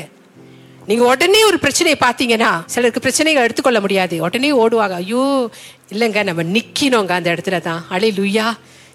நீங்க 0.90 1.04
உடனே 1.12 1.42
ஒரு 1.50 1.58
பிரச்சனையை 1.64 1.98
பார்த்தீங்கன்னா 2.04 2.52
சிலருக்கு 2.74 3.06
பிரச்சனைகள் 3.06 3.46
எடுத்துக்கொள்ள 3.48 3.80
முடியாது. 3.86 4.16
உடனே 4.28 4.50
ஓடுவாங்க. 4.64 4.96
ஐயோ 5.04 5.26
இல்லைங்க 5.94 6.22
நம்ம 6.30 6.44
நிக்கணுங்க 6.56 7.14
அந்த 7.20 7.30
இடத்துல 7.36 7.60
தான். 7.70 7.82
அலை 7.96 8.10
லுய்யா 8.20 8.48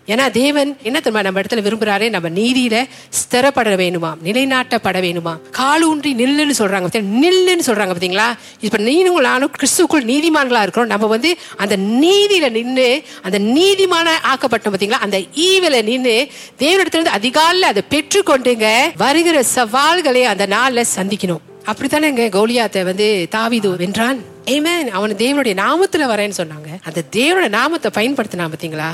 ஏன்னா 0.06 0.30
தேவன் 0.30 0.70
என்ன 0.82 1.00
தெரியுமா 1.00 1.22
நம்ம 1.22 1.40
இடத்துல 1.40 1.62
விரும்புறாரு? 1.66 2.06
நம்ம 2.10 2.28
நீதியில 2.28 2.76
ஸ்திரப்பட 3.18 3.70
வேணுமா 3.82 4.10
நிலைநாட்டப்பட 4.24 4.98
வேணுமா 5.06 5.32
காலூன்றி 5.50 6.10
நில்லுன்னு 6.14 6.54
சொல்றாங்க 6.58 6.84
நில்லுன்னு 7.24 7.64
சொல்றாங்க 7.66 7.94
பாத்தீங்களா? 7.96 8.28
இப்ப 8.60 8.78
நீங்களும் 8.78 9.20
நானும் 9.20 9.52
கிறிஸ்துக்குள் 9.58 10.06
நீதிமான்களா 10.12 10.62
இருக்கிறோம். 10.62 10.88
நம்ம 10.88 11.06
வந்து 11.06 11.30
அந்த 11.56 11.76
நீதியில 11.76 12.50
நின்று 12.50 13.02
அந்த 13.22 13.38
நீதிமான 13.38 14.08
ஆக்கப்பட்டோம் 14.32 14.74
பாத்தீங்களா? 14.74 15.02
அந்த 15.06 15.18
ஈவில 15.18 15.82
நின்று 15.82 16.16
தேவனிடத்திலிருந்து 16.58 17.16
அதிகாலையில் 17.18 17.70
அதை 17.72 17.82
பெற்றுக்கொண்டுங்க 17.90 18.68
வருகிற 18.96 19.42
சவால்களை 19.42 20.24
அந்த 20.24 20.46
நாள்ல 20.46 20.84
சந்திக்கணும். 20.96 21.44
அப்படித்தானேங்க 21.64 22.24
கோலியாத்தை 22.38 22.82
வந்து 22.82 23.28
தாவிது 23.34 23.70
வென்றான்? 23.82 24.18
ஏமேன் 24.44 24.88
அவன் 24.88 25.14
தேவனுடைய 25.14 25.54
நாமத்துல 25.64 26.08
வரேன்னு 26.12 26.38
சொன்னாங்க. 26.40 26.70
அந்த 26.84 27.02
தேவனுடைய 27.16 27.48
நாமத்தை 27.48 27.90
பயன்படுத்தினா 27.94 28.48
பாத்தீங்களா? 28.54 28.90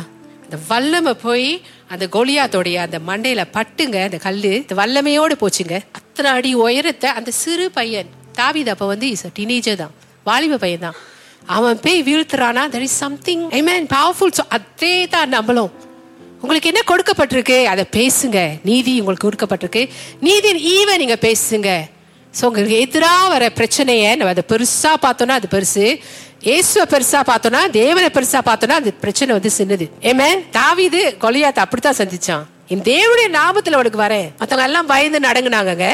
அந்த 0.53 0.65
வல்லமை 0.71 1.13
போய் 1.15 1.61
அந்த 1.89 2.05
கொலியாத்தோடைய 2.15 2.75
அந்த 2.87 2.99
மண்டையில 3.09 3.43
பட்டுங்க 3.57 3.99
அந்த 4.09 4.19
கல்லு. 4.25 4.51
இந்த 4.65 4.75
வல்லமையோடு 4.81 5.35
போச்சுங்க. 5.43 5.77
அத்தனை 5.99 6.31
அடி 6.31 6.51
உயரத்தை 6.55 7.11
அந்த 7.19 7.31
சிறு 7.31 7.67
பையன் 7.71 8.09
தாவித 8.39 8.69
அப்ப 8.75 8.87
வந்து 8.87 9.11
இஸ் 9.11 9.25
டீனேஜர் 9.39 9.77
தான். 9.77 9.95
வாலிப 10.25 10.59
பையன் 10.65 10.85
தான். 10.87 10.99
அவன் 11.47 11.81
போய் 11.85 12.03
வீழ்த்துறானா? 12.09 12.65
There 12.75 12.85
is 12.89 12.99
something 13.05 13.51
I 13.51 13.63
mean 13.63 13.87
powerful 13.95 14.35
அதே 14.49 15.07
தான் 15.15 15.33
நம்மளும். 15.37 15.73
உங்களுக்கு 16.43 16.71
என்ன 16.73 16.83
கொடுக்கப்பட்டிருக்கு? 16.91 17.59
அதை 17.73 17.85
பேசுங்க. 17.99 18.39
நீதி 18.65 19.01
உங்களுக்கு 19.01 19.29
கொடுக்கப்பட்டிருக்கு. 19.29 19.89
நீதி 20.21 20.53
ஈவன் 20.77 21.03
நீங்க 21.05 21.19
பேசுங்க. 21.29 21.71
ஸோ 22.39 22.43
உங்களுக்கு 22.49 22.77
எதிராக 22.85 23.25
வர 23.33 23.45
பிரச்சனையை 23.59 24.11
நம்ம 24.17 24.33
அதை 24.35 24.45
பெருசாக 24.53 24.97
பார்த்தோன்னா 25.07 25.35
அது 25.41 25.49
பெருசு. 25.55 25.85
இயேசுவை 26.49 26.85
பெருசாக 26.93 27.25
பார்த்தோன்னா 27.31 27.61
தேவனை 27.71 28.09
பெருசாக 28.15 28.43
பார்த்தோன்னா 28.49 28.77
அந்த 28.81 28.93
பிரச்சனை 29.03 29.31
வந்து 29.39 29.51
சின்னது. 29.59 29.87
ஏமே 30.11 30.29
தாவிது 30.59 31.03
கொலையாத்த 31.25 31.61
அப்படித்தான் 31.65 31.99
சந்திச்சான். 32.01 32.47
இந்த 32.73 32.83
தேவனுடைய 32.91 33.29
ஞாபகத்தில் 33.37 33.79
அவனுக்கு 33.79 34.01
வரேன். 34.05 34.29
மற்றவங்க 34.41 34.69
எல்லாம் 34.71 34.91
பயந்து 34.93 35.19
நடங்குனாங்கங்க. 35.29 35.89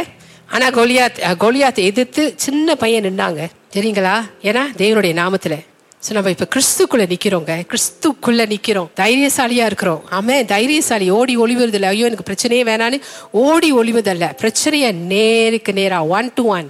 ஆனால் 0.55 0.75
கொலியாத் 0.79 1.19
கொலியாத்தை 1.45 1.83
எதிர்த்து 1.91 2.23
சின்ன 2.45 2.75
பையன் 2.83 3.07
நின்னாங்க. 3.09 3.43
தெரியுங்களா? 3.75 4.15
ஏன்னா 4.49 4.63
தேவனுடைய 4.83 5.15
நாமத்தில். 5.23 5.59
ஸோ 6.07 6.13
நம்ம 6.13 6.31
இப்போ 6.31 6.47
கிறிஸ்துக்குள்ளே 6.55 7.07
நிற்கிறோங்க 7.13 7.53
கிறிஸ்துக்குள்ளே 7.71 8.45
நிற்கிறோம் 8.53 8.91
தைரியசாலியாக 9.01 9.71
இருக்கிறோம். 9.71 10.03
ஆமே 10.19 10.45
தைரியசாலி. 10.45 11.11
ஓடி 11.11 11.37
ஒளிவுறதில்ல 11.37 11.89
ஐயோ 11.93 12.09
எனக்கு 12.11 12.29
பிரச்சனையே 12.31 12.65
வேணான்னு 12.71 12.99
ஓடி 13.31 13.73
ஒளிவதல்ல. 13.73 14.37
பிரச்சனையை 14.43 14.93
நேருக்கு 14.93 15.73
நேராக 15.73 16.07
ஒன் 16.07 16.31
டு 16.35 16.45
ஒன் 16.57 16.69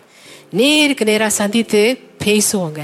நேருக்கு 0.60 1.04
நேராக 1.04 1.30
சந்தித்து 1.30 1.82
பேசுவோங்க. 2.24 2.80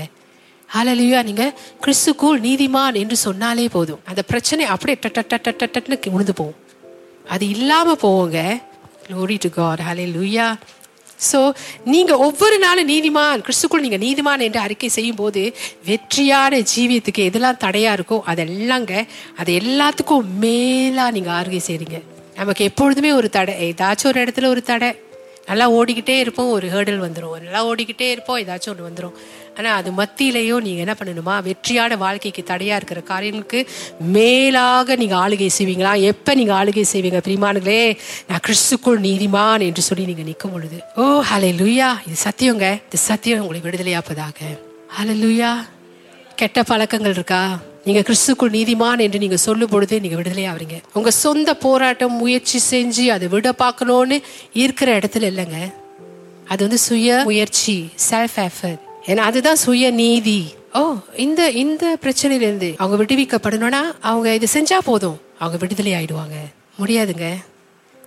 ஆலலியா 0.68 1.22
நீங்கள் 1.30 1.54
கிறிஸ்துக்குள் 1.85 2.38
நீதிமான் 2.46 3.00
என்று 3.02 3.16
சொன்னாலே 3.16 3.68
போதும். 3.68 4.00
அந்த 4.04 4.22
பிரச்சனை 4.22 4.66
அப்படியே 4.74 4.98
டட் 5.00 5.26
டட் 5.30 5.42
டட் 5.44 5.59
டட் 5.62 5.74
டட்னு 5.76 6.14
உழுந்து 6.16 6.35
போகும். 6.35 6.61
அது 7.28 7.48
இல்லாமல் 7.48 8.02
போவோங்க. 8.02 8.38
Glory 9.07 9.37
to 9.38 9.48
God 9.48 9.80
hallelujah 9.80 10.04
hallelujah. 10.04 10.50
So 11.32 11.40
நீங்கள் 11.84 12.16
ஒவ்வொரு 12.16 12.58
நாளும் 12.58 12.88
நீதிமான் 12.88 13.44
கிறிஸ்துக்குள் 13.46 13.80
நீங்கள் 13.80 14.04
நீதிமான் 14.06 14.40
என்று 14.40 14.60
அறிக்கை 14.60 14.88
செய்யும் 14.88 15.16
போது 15.16 15.42
வெற்றியான 15.84 16.60
ஜீவியத்துக்கு 16.72 17.28
எதெல்லாம் 17.28 17.56
தடையாக 17.56 17.96
இருக்கோ 17.98 18.18
அதெல்லாங்க 18.32 18.94
அது 19.37 19.52
எல்லாத்துக்கும் 19.52 20.28
மேலாக 20.38 21.10
நீங்கள் 21.10 21.34
ஆறுகை 21.34 21.60
செய்கிறீங்க 21.66 22.00
நமக்கு 22.37 22.64
எப்பொழுதுமே 22.64 23.12
ஒரு 23.12 23.30
தடை. 23.30 23.54
ஏதாச்சும் 23.68 24.04
ஒரு 24.04 24.24
இடத்துல 24.24 24.46
ஒரு 24.46 24.62
தடை. 24.62 24.88
நல்லா 25.46 25.66
ஓடிக்கிட்டே 25.70 26.16
இருப்போம் 26.18 26.50
ஒரு 26.50 26.66
ஹேர்டல் 26.68 27.00
வந்துடும் 27.00 27.40
நல்லா 27.40 27.62
ஓடிக்கிட்டே 27.66 28.08
இருப்போம் 28.10 28.38
ஏதாச்சும் 28.38 28.72
ஒன்று 28.72 28.87
வந்துடும் 28.88 29.16
ஆனால் 29.58 29.76
அது 29.80 29.90
மத்தியிலையும் 29.98 30.64
நீங்கள் 30.66 30.84
என்ன 30.84 30.94
பண்ணணுமா? 31.00 31.34
வெற்றியான 31.48 31.96
வாழ்க்கைக்கு 32.04 32.42
தடையாக 32.50 32.78
இருக்கிற 32.80 33.00
காரியங்களுக்கு 33.10 33.60
மேலாக 34.16 34.96
நீங்கள் 35.02 35.20
ஆளுகை 35.24 35.50
செய்வீங்களா? 35.58 35.92
எப்போ 36.12 36.30
நீங்கள் 36.40 36.56
ஆளுகை 36.60 36.84
செய்வீங்க 36.92 37.20
பிரிமானுங்களே 37.26 37.84
நான் 38.30 38.44
கிறிஸ்துக்குள் 38.46 38.98
நீதிமான் 39.08 39.66
என்று 39.68 39.84
சொல்லி 39.88 40.06
நீங்கள் 40.10 40.28
நிற்கும் 40.30 40.54
பொழுது. 40.54 40.78
ஓ 41.02 41.04
ஹலே 41.30 41.52
லுயா 41.60 41.90
இது 42.06 42.18
சத்தியங்க. 42.26 42.68
இது 42.88 43.00
சத்தியம் 43.10 43.44
உங்களை 43.44 43.62
விடுதலையாப்பதாக 43.66 44.50
ஹலே 44.96 45.16
லுயா 45.22 45.52
கெட்ட 46.40 46.58
பழக்கங்கள் 46.70 47.16
இருக்கா? 47.18 47.42
நீங்கள் 47.86 48.04
கிறிஸ்துக்குள் 48.08 48.54
நீதிமான் 48.56 49.02
என்று 49.04 49.18
நீங்கள் 49.24 49.42
சொல்லும் 49.46 49.72
பொழுது 49.72 49.94
நீங்கள் 50.04 50.20
விடுதலை 50.20 50.44
ஆவறீங்க 50.50 50.76
உங்கள் 50.98 51.16
சொந்த 51.22 51.50
போராட்டம் 51.64 52.14
முயற்சி 52.22 52.58
செஞ்சு 52.72 53.04
அதை 53.16 53.28
விட 53.34 53.52
பார்க்கணும்னு 53.62 54.18
இருக்கிற 54.64 54.88
இடத்துல 55.00 55.30
இல்லைங்க. 55.32 55.60
அது 56.52 56.60
வந்து 56.66 56.80
சுய 56.86 57.20
முயற்சி 57.30 57.76
செல்ஃப் 58.08 58.38
எஃபர்ட் 58.48 58.83
ஏன்னா 59.06 59.16
அதுதான் 59.16 59.56
சுய 59.56 59.90
நீதி. 59.90 60.54
ஓ 60.72 60.94
இந்த 61.16 61.50
இந்த 61.50 61.98
பிரச்சனையிலேருந்து 62.02 62.74
அவங்க 62.76 63.04
விடுவிக்கப்படணும்னா 63.04 63.80
அவங்க 64.00 64.34
இது 64.34 64.46
செஞ்சா 64.52 64.78
போதும். 64.84 65.20
அவங்க 65.38 65.58
விடுதலை 65.58 65.92
ஆயிடுவாங்க. 65.92 66.36
முடியாதுங்க. 66.84 67.34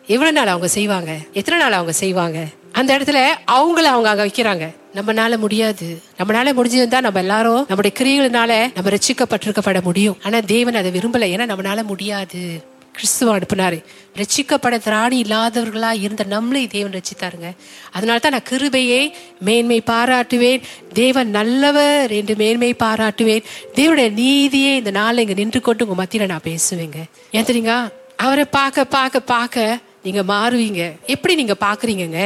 எவ்வளவு 0.07 0.35
நாள் 0.35 0.47
அவங்க 0.47 0.67
செய்வாங்க? 0.67 1.17
எத்தனை 1.33 1.59
நாள் 1.59 1.71
அவங்க 1.71 1.91
செய்வாங்க? 1.91 2.45
அந்த 2.71 2.97
இடத்துல 2.97 3.25
அவங்கள 3.51 3.87
அவங்க 3.87 4.09
அங்க 4.09 4.25
வைக்கிறாங்க. 4.25 4.75
நம்மனால 4.93 5.37
முடியாது. 5.37 6.01
நம்மளால 6.17 6.53
முடிஞ்சிருந்தா 6.53 7.01
நம்ம 7.01 7.19
எல்லாரும் 7.19 7.65
நம்முடைய 7.67 7.97
கிரியைகளினால 7.99 8.71
நம்ம 8.73 8.89
ரசிக்கப்பட்டிருக்கப்பட 8.89 9.81
முடியும். 9.81 10.17
ஆனா 10.23 10.39
தேவன் 10.39 10.75
அதை 10.75 10.91
விரும்பல. 10.91 11.39
ஏன்னா 11.39 11.43
நம்மனால 11.43 11.83
முடியாது. 11.83 12.63
கிறிஸ்துவ 12.97 13.37
அனுப்புனாரு. 13.37 13.79
ரட்சிக்கப்பட 14.19 14.75
திராணி 14.85 15.17
இல்லாதவர்களா 15.23 15.91
இருந்த 16.03 16.23
நம்மளை 16.29 16.67
தேவன் 16.67 16.95
ரட்சித்தாருங்க. 16.97 17.49
அதனால 17.91 18.19
தான் 18.19 18.31
நான் 18.31 18.47
கிருபையை 18.51 19.01
மேன்மை 19.47 19.83
பாராட்டுவேன். 19.85 20.61
தேவன் 20.93 21.29
நல்லவர் 21.29 22.11
என்று 22.11 22.35
மேன்மை 22.35 22.75
பாராட்டுவேன். 22.83 23.43
தேவனுடைய 23.75 24.11
நீதியை 24.11 24.75
இந்த 24.75 24.91
நாளில் 24.91 25.23
இங்க 25.27 25.33
நின்று 25.33 25.61
கொண்டு 25.61 25.87
உங்க 25.87 26.03
மத்தியில 26.03 26.25
நான் 26.25 26.47
பேசுவேங்க. 26.49 27.01
ஏன் 27.31 27.43
தெரியுங்க 27.43 27.91
அவரை 28.25 28.45
பார்க்க 28.45 28.85
பார்க்க 28.85 29.19
பார்க்க 29.19 29.79
நீங்க 30.03 30.21
மாறுவீங்க. 30.33 30.83
எப்படி 31.05 31.35
நீங்க 31.35 31.55
பார்க்குறீங்கங்க? 31.65 32.21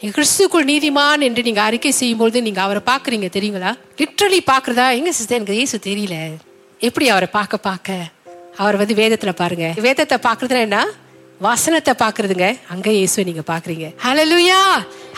நீங்க 0.00 0.12
கிறிஸ்துக்குள் 0.16 0.68
நீதிமான் 0.72 1.20
என்று 1.20 1.42
நீங்க 1.42 1.62
அறிக்கை 1.62 1.92
செய்யும்பொழுது 1.92 2.42
நீங்க 2.42 2.60
அவரை 2.62 2.82
பாக்குறீங்க 2.86 3.28
தெரியுங்களா? 3.36 3.72
லிட்ரலி 4.00 4.40
பாக்குறதா 4.52 4.86
எங்க 4.98 5.12
சிஸ்டர்? 5.12 5.38
எனக்கு 5.38 5.58
இயேசு 5.60 5.78
தெரியல. 5.88 6.16
எப்படி 6.80 7.08
அவரை 7.08 7.28
பார்க்க 7.32 7.66
பார்க்க? 7.68 8.14
அவர் 8.56 8.76
வந்து 8.76 8.94
வேதத்துல 8.94 9.32
பாருங்க. 9.34 9.66
வேதத்தை 9.80 10.18
பாக்குறதுன்னா 10.18 10.60
என்ன? 10.60 10.78
வசனத்தை 11.40 11.92
பாக்குறதுங்க 11.94 12.46
அங்க 12.68 12.88
இயேசுவை 12.90 13.24
நீங்க 13.24 13.42
பாக்குறீங்க 13.46 13.86
ஹலலுயா 14.04 14.60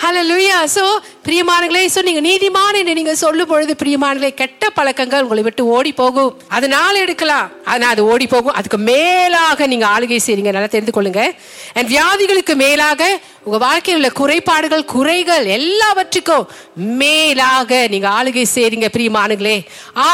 ஹலலுயா 0.02 0.58
சோ 0.74 0.82
பிரியமானங்களே 1.26 1.80
சோ 1.94 2.00
நீங்க 2.06 2.20
நீதிமான் 2.26 2.76
என்று 2.80 2.92
நீங்க 2.98 3.14
சொல்லும் 3.22 3.48
பொழுது 3.52 3.72
பிரியமானங்களே 3.80 4.30
கெட்ட 4.40 4.68
பழக்கங்கள் 4.76 5.24
உங்களை 5.26 5.42
விட்டு 5.46 5.62
ஓடி 5.76 5.92
போகும். 6.00 6.30
அது 6.56 6.66
நாள் 6.74 7.00
எடுக்கலாம். 7.04 7.48
ஆனா 7.72 7.86
அது 7.94 8.02
ஓடி 8.12 8.26
போகும். 8.34 8.54
அதுக்கு 8.58 8.78
மேலாக 8.90 9.66
நீங்க 9.72 9.86
ஆளுகை 9.94 10.20
செய்றீங்க. 10.26 10.52
நல்லா 10.56 10.70
தெரிந்து 10.74 10.94
கொள்ளுங்க. 10.96 11.24
அண்ட் 11.76 11.90
வியாதிகளுக்கு 11.94 12.56
மேலாக 12.64 13.10
உங்க 13.46 13.58
வாழ்க்கையில் 13.66 14.00
உள்ள 14.00 14.12
குறைபாடுகள் 14.20 14.88
குறைகள் 14.94 15.46
எல்லாவற்றுக்கும் 15.58 16.48
மேலாக 17.02 17.82
நீங்க 17.94 18.08
ஆளுகை 18.18 18.46
செய்றீங்க 18.56 18.88
பிரியமானுங்களே 18.96 19.58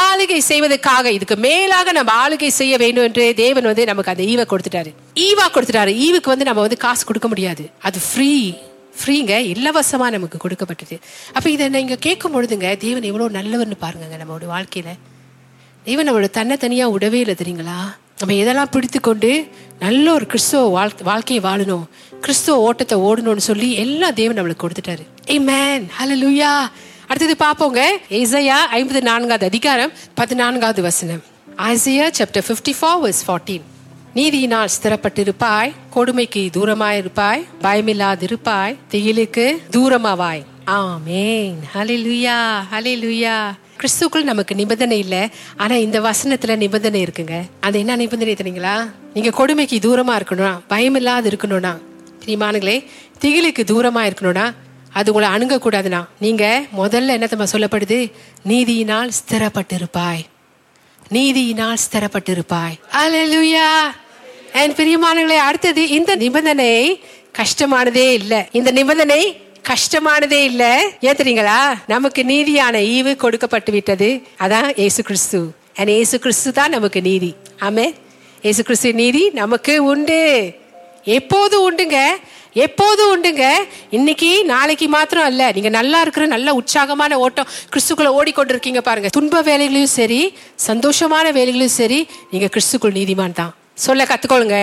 ஆளுகை 0.03 0.43
செய்வதற்காக 0.51 1.13
இதுக்கு 1.19 1.39
மேலாக 1.49 1.99
நம்ம 2.01 2.13
ஆளுகை 2.27 2.53
செய்ய 2.61 2.77
வேண்டும் 2.85 3.09
என்று 3.11 3.27
தேவன் 3.47 3.71
வந்து 3.73 3.91
நமக்கு 3.93 4.15
அந்த 4.15 4.25
ஈவை 4.33 4.47
கொடுத்துட்டாரு. 4.53 4.93
ஈவா 5.29 5.49
கொடுத்துட்டாரு. 5.57 5.95
ஈவுக்கு 6.07 6.35
வந்து 6.35 6.49
நம்ம 6.51 6.63
வந்து 6.69 6.85
காசு 6.87 7.05
கொடுக்க 7.11 7.29
முடியாது. 7.35 7.67
அது 7.89 8.01
ஃப்ரீ 8.11 8.31
ஃப்ரீங்க 9.01 9.33
இலவசமாக 9.53 10.11
நமக்கு 10.17 10.39
கொடுக்கப்பட்டது. 10.45 10.97
அப்போ 11.37 11.49
இதை 11.55 11.69
நீங்கள் 11.77 12.01
கேட்கும் 12.07 12.35
பொழுதுங்க 12.37 12.69
தேவன் 12.85 13.09
எவ்வளோ 13.11 13.27
நல்லவர்னு 13.39 13.79
பாருங்கங்க 13.85 14.19
நம்மளோட 14.23 14.47
வாழ்க்கையில். 14.55 14.95
தேவன் 15.89 16.07
நம்மளோட 16.09 16.31
தன்னை 16.39 16.57
தனியாக 16.65 16.93
விடவே 16.95 17.19
இல்லை 17.25 17.37
தெரியுங்களா? 17.43 17.79
நம்ம 18.21 18.35
எதெல்லாம் 18.43 18.73
பிடித்து 18.75 18.99
கொண்டு 19.01 19.31
நல்ல 19.85 20.07
ஒரு 20.17 20.27
கிறிஸ்துவ 20.33 20.63
வாழ் 20.77 20.93
வாழ்க்கையை 21.11 21.41
வாழணும் 21.47 21.85
கிறிஸ்துவ 22.25 22.57
ஓட்டத்தை 22.67 22.97
ஓடணும்னு 23.09 23.45
சொல்லி 23.51 23.69
எல்லாம் 23.85 24.17
தேவன் 24.21 24.39
நம்மளுக்கு 24.39 24.65
கொடுத்துட்டாரு. 24.65 25.05
ஏ 25.33 25.37
மேன் 25.51 25.87
லூயா 26.23 26.53
அடுத்தது 27.09 27.37
பார்ப்போங்க. 27.45 27.81
ஏசையா 28.21 28.59
ஐம்பது 28.79 29.03
நான்காவது 29.11 29.51
அதிகாரம் 29.51 29.93
பதினான்காவது 30.21 30.83
வசனம். 30.89 31.23
Isaiah 31.73 32.09
chapter 32.19 32.47
fifty 32.49 32.75
four 32.81 33.01
verse 33.05 33.25
fourteen 33.27 33.65
நீதியினால் 34.15 34.69
ஸ்திரப்பட்டிருப்பாய் 34.83 35.73
கொடுமைக்கு 35.91 36.51
தூரமாயிருப்பாய் 36.53 37.45
பயமில்லாதிருப்பாய் 37.63 38.77
திகிலுக்கு 38.91 39.57
தூரமாவாய். 39.71 40.43
ஆமேன். 40.67 41.55
ஹalleluya 41.75 42.63
ஹalleluya. 42.73 43.53
கிறிஸ்துக்குள் 43.81 44.23
நமக்கு 44.23 44.55
நிபந்தனை 44.55 44.99
இல்ல. 44.99 45.29
ஆனா 45.57 45.75
இந்த 45.75 46.01
வசனத்துல 46.01 46.57
நிபந்தனை 46.57 47.03
இருக்குங்க. 47.03 47.43
அது 47.61 47.79
என்ன 47.79 47.97
நிபந்தனை 47.97 48.35
தெரியுங்களா? 48.35 48.91
நீங்க 49.15 49.31
கொடுமைக்கு 49.31 49.79
தூரமா 49.79 50.21
இருக்கணும் 50.21 50.61
பயம் 50.69 50.95
இல்லாத 50.95 51.29
இருக்கணும்னா 51.29 51.79
பிரியமானங்களே 52.25 52.87
திகிலுக்கு 53.21 53.65
தூரமா 53.67 54.11
இருக்கணும்னா 54.11 54.55
அது 54.93 55.13
உங்களை 55.13 55.35
அணுக 55.35 55.57
கூடாதுனா 55.57 56.05
நீங்க 56.21 56.67
முதல்ல 56.77 57.07
என்ன 57.07 57.27
தெரியுமா 57.27 57.45
சொல்லப்படுது? 57.45 58.13
நீதியினால் 58.49 59.11
ஸ்திரப்பட்டிருப்பாய். 59.21 60.25
நீதியினால் 61.13 61.77
ஸ்திரப்பட்டிருப்பாய். 61.91 62.79
அலலுயா 62.93 63.69
என் 64.61 64.73
பிரியமானங்களே 64.73 65.37
அடுத்தது 65.37 65.89
இந்த 65.89 66.17
நிபந்தனை 66.17 67.01
கஷ்டமானதே 67.39 68.13
இல்லை. 68.13 68.45
இந்த 68.53 68.71
நிபந்தனை 68.71 69.41
கஷ்டமானதே 69.71 70.41
இல்ல. 70.51 70.91
ஏன் 71.01 71.17
தெரியுங்களா? 71.21 71.57
நமக்கு 71.87 72.23
நீதியான 72.23 72.83
ஈவு 72.95 73.17
கொடுக்கப்பட்டு 73.17 73.73
விட்டது. 73.73 74.23
அதான் 74.39 74.69
ஏசு 74.77 75.03
கிறிஸ்து. 75.03 75.53
And 75.77 75.89
ஏசு 75.89 76.19
கிறிஸ்து 76.19 76.53
தான் 76.53 76.71
நமக்கு 76.71 77.01
நீதி. 77.01 77.35
ஆமே 77.61 77.95
ஏசு 78.43 78.63
கிறிஸ்து 78.63 78.95
நீதி 78.95 79.31
நமக்கு 79.41 79.85
உண்டு. 79.85 80.21
எப்போதும் 81.05 81.65
உண்டுங்க? 81.71 81.99
எப்போதும் 82.53 83.11
உண்டுங்க? 83.15 83.45
இன்னைக்கு 83.91 84.45
நாளைக்கு 84.45 84.89
மாத்திரம் 84.89 85.25
அல்ல. 85.25 85.53
நீங்க 85.53 85.69
நல்லா 85.69 86.01
இருக்கிற 86.01 86.27
நல்ல 86.27 86.55
உற்சாகமான 86.55 87.19
ஓட்டம் 87.19 87.47
கிறிஸ்துக்குள்ள 87.73 88.13
ஓடிக்கொண்டிருக்கீங்க 88.21 88.79
பாருங்க. 88.79 89.09
துன்ப 89.09 89.43
வேலைகளையும் 89.43 89.95
சரி 89.99 90.35
சந்தோஷமான 90.71 91.27
வேலைகளையும் 91.41 91.79
சரி 91.81 92.09
நீங்க 92.31 92.49
கிறிஸ்துக்குள் 92.57 92.99
நீதிமான் 93.01 93.39
தான். 93.43 93.55
சொல்ல 93.77 94.05
கற்றுக்கொள்ளுங்க 94.11 94.59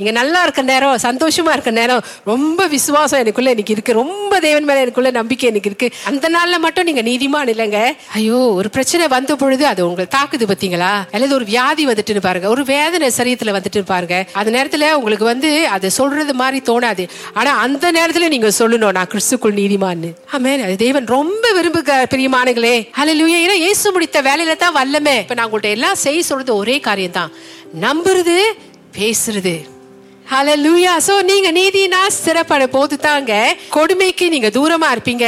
நீங்கள் 0.00 0.16
நல்லா 0.18 0.40
இருக்க 0.42 0.62
நேரம் 0.70 0.98
சந்தோஷமா 1.04 1.50
இருக்க 1.52 1.70
நேரம் 1.78 2.02
ரொம்ப 2.30 2.66
விசுவாசம் 2.72 3.20
எனக்குள்ள 3.22 3.52
எனக்கு 3.54 3.72
இருக்கு. 3.74 3.92
ரொம்ப 4.00 4.32
தேவன் 4.44 4.66
மேலே 4.68 4.80
எனக்குள்ள 4.84 5.10
நம்பிக்கை 5.10 5.46
எனக்கு 5.50 5.70
இருக்கு. 5.70 5.88
அந்த 6.08 6.28
நாளில் 6.34 6.62
மட்டும் 6.64 6.86
நீங்க 6.88 7.02
நீதிமான் 7.08 7.52
இல்லைங்க. 7.52 7.80
ஐயோ 8.18 8.38
ஒரு 8.58 8.68
பிரச்சனை 8.74 9.04
வந்த 9.14 9.36
பொழுது 9.42 9.64
அது 9.70 9.80
உங்களை 9.86 10.06
தாக்குது 10.16 10.46
பார்த்தீங்களா? 10.50 10.90
அல்லது 11.14 11.34
ஒரு 11.38 11.46
வியாதி 11.52 11.86
வந்துட்டுன்னு 11.90 12.24
பாருங்க. 12.26 12.48
ஒரு 12.56 12.64
வேதனை 12.72 13.08
சரியத்தில் 13.18 13.54
வந்துட்டு 13.56 13.82
பாருங்க. 13.92 14.18
அந்த 14.40 14.52
நேரத்தில் 14.56 14.86
உங்களுக்கு 14.98 15.26
வந்து 15.32 15.52
அதை 15.76 15.90
சொல்றது 15.98 16.34
மாதிரி 16.42 16.60
தோணாது. 16.70 17.06
ஆனா 17.32 17.54
அந்த 17.64 17.94
நேரத்தில் 17.98 18.32
நீங்க 18.36 18.50
சொல்லணும் 18.60 18.94
நான் 18.98 19.10
கிறிஸ்துக்குள் 19.14 19.58
நீதிமான்னு. 19.62 20.12
ஆமே 20.34 20.54
அது 20.68 20.76
தேவன் 20.86 21.10
ரொம்ப 21.16 21.46
விரும்புக 21.60 21.98
பிரியமானங்களே 22.14 22.76
ஹalleluya 23.00 23.40
ஏன்னா 23.46 23.58
இயேசு 23.64 23.96
முடித்த 23.96 24.20
வேலையில 24.28 24.60
தான் 24.66 24.78
வல்லமே. 24.80 25.18
இப்போ 25.24 25.38
நான் 25.40 25.48
உங்கள்கிட்ட 25.48 25.76
எல்லாம் 25.78 25.98
செய்ய 26.04 26.28
சொல்றது 26.30 26.54
ஒரே 26.62 26.78
காரியம் 26.90 27.18
தான் 27.20 27.32
நம்புறது 27.74 28.36
பேசுறது. 28.98 29.54
ஹலலூயா 30.32 30.92
சோ 31.06 31.22
நீங்க 31.22 31.52
நீதினா 31.52 32.00
ஸ்திரப்பட 32.16 32.66
போது 32.66 32.98
தாங்க 32.98 33.56
கொடுமைக்கு 33.70 34.28
நீங்க 34.28 34.48
தூரமா 34.48 34.88
இருப்பீங்க. 34.94 35.26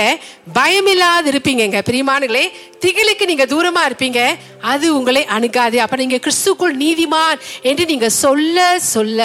பயமில்லாது 0.55 1.29
இருப்பீங்க 1.33 1.83
பிரியமானங்களே 1.89 2.51
திகிலுக்கு 2.83 3.25
நீங்க 3.31 3.45
தூரமா 3.53 3.83
இருப்பீங்க 3.89 4.21
அது 4.73 4.87
உங்களை 4.99 5.23
அணுகாது. 5.37 5.77
அப்ப 5.85 5.97
நீங்க 6.01 6.19
கிறிஸ்துக்குள் 6.25 6.75
நீதிமான் 6.83 7.41
என்று 7.71 7.85
நீங்க 7.91 8.09
சொல்ல 8.23 8.59
சொல்ல 8.95 9.21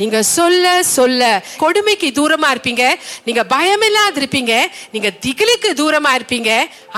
நீங்க 0.00 0.18
சொல்ல 0.36 0.64
சொல்ல 0.96 1.22
கொடுமைக்கு 1.62 2.08
தூரமா 2.18 2.48
இருப்பீங்க 2.54 2.84
நீங்க 3.26 3.44
பயமில்லாது 3.54 4.20
இருப்பீங்க 4.22 4.54
நீங்க 4.94 5.10
திகிலுக்கு 5.26 5.70
தூரமா 5.82 6.12
இருப்பீங்க 6.18 6.50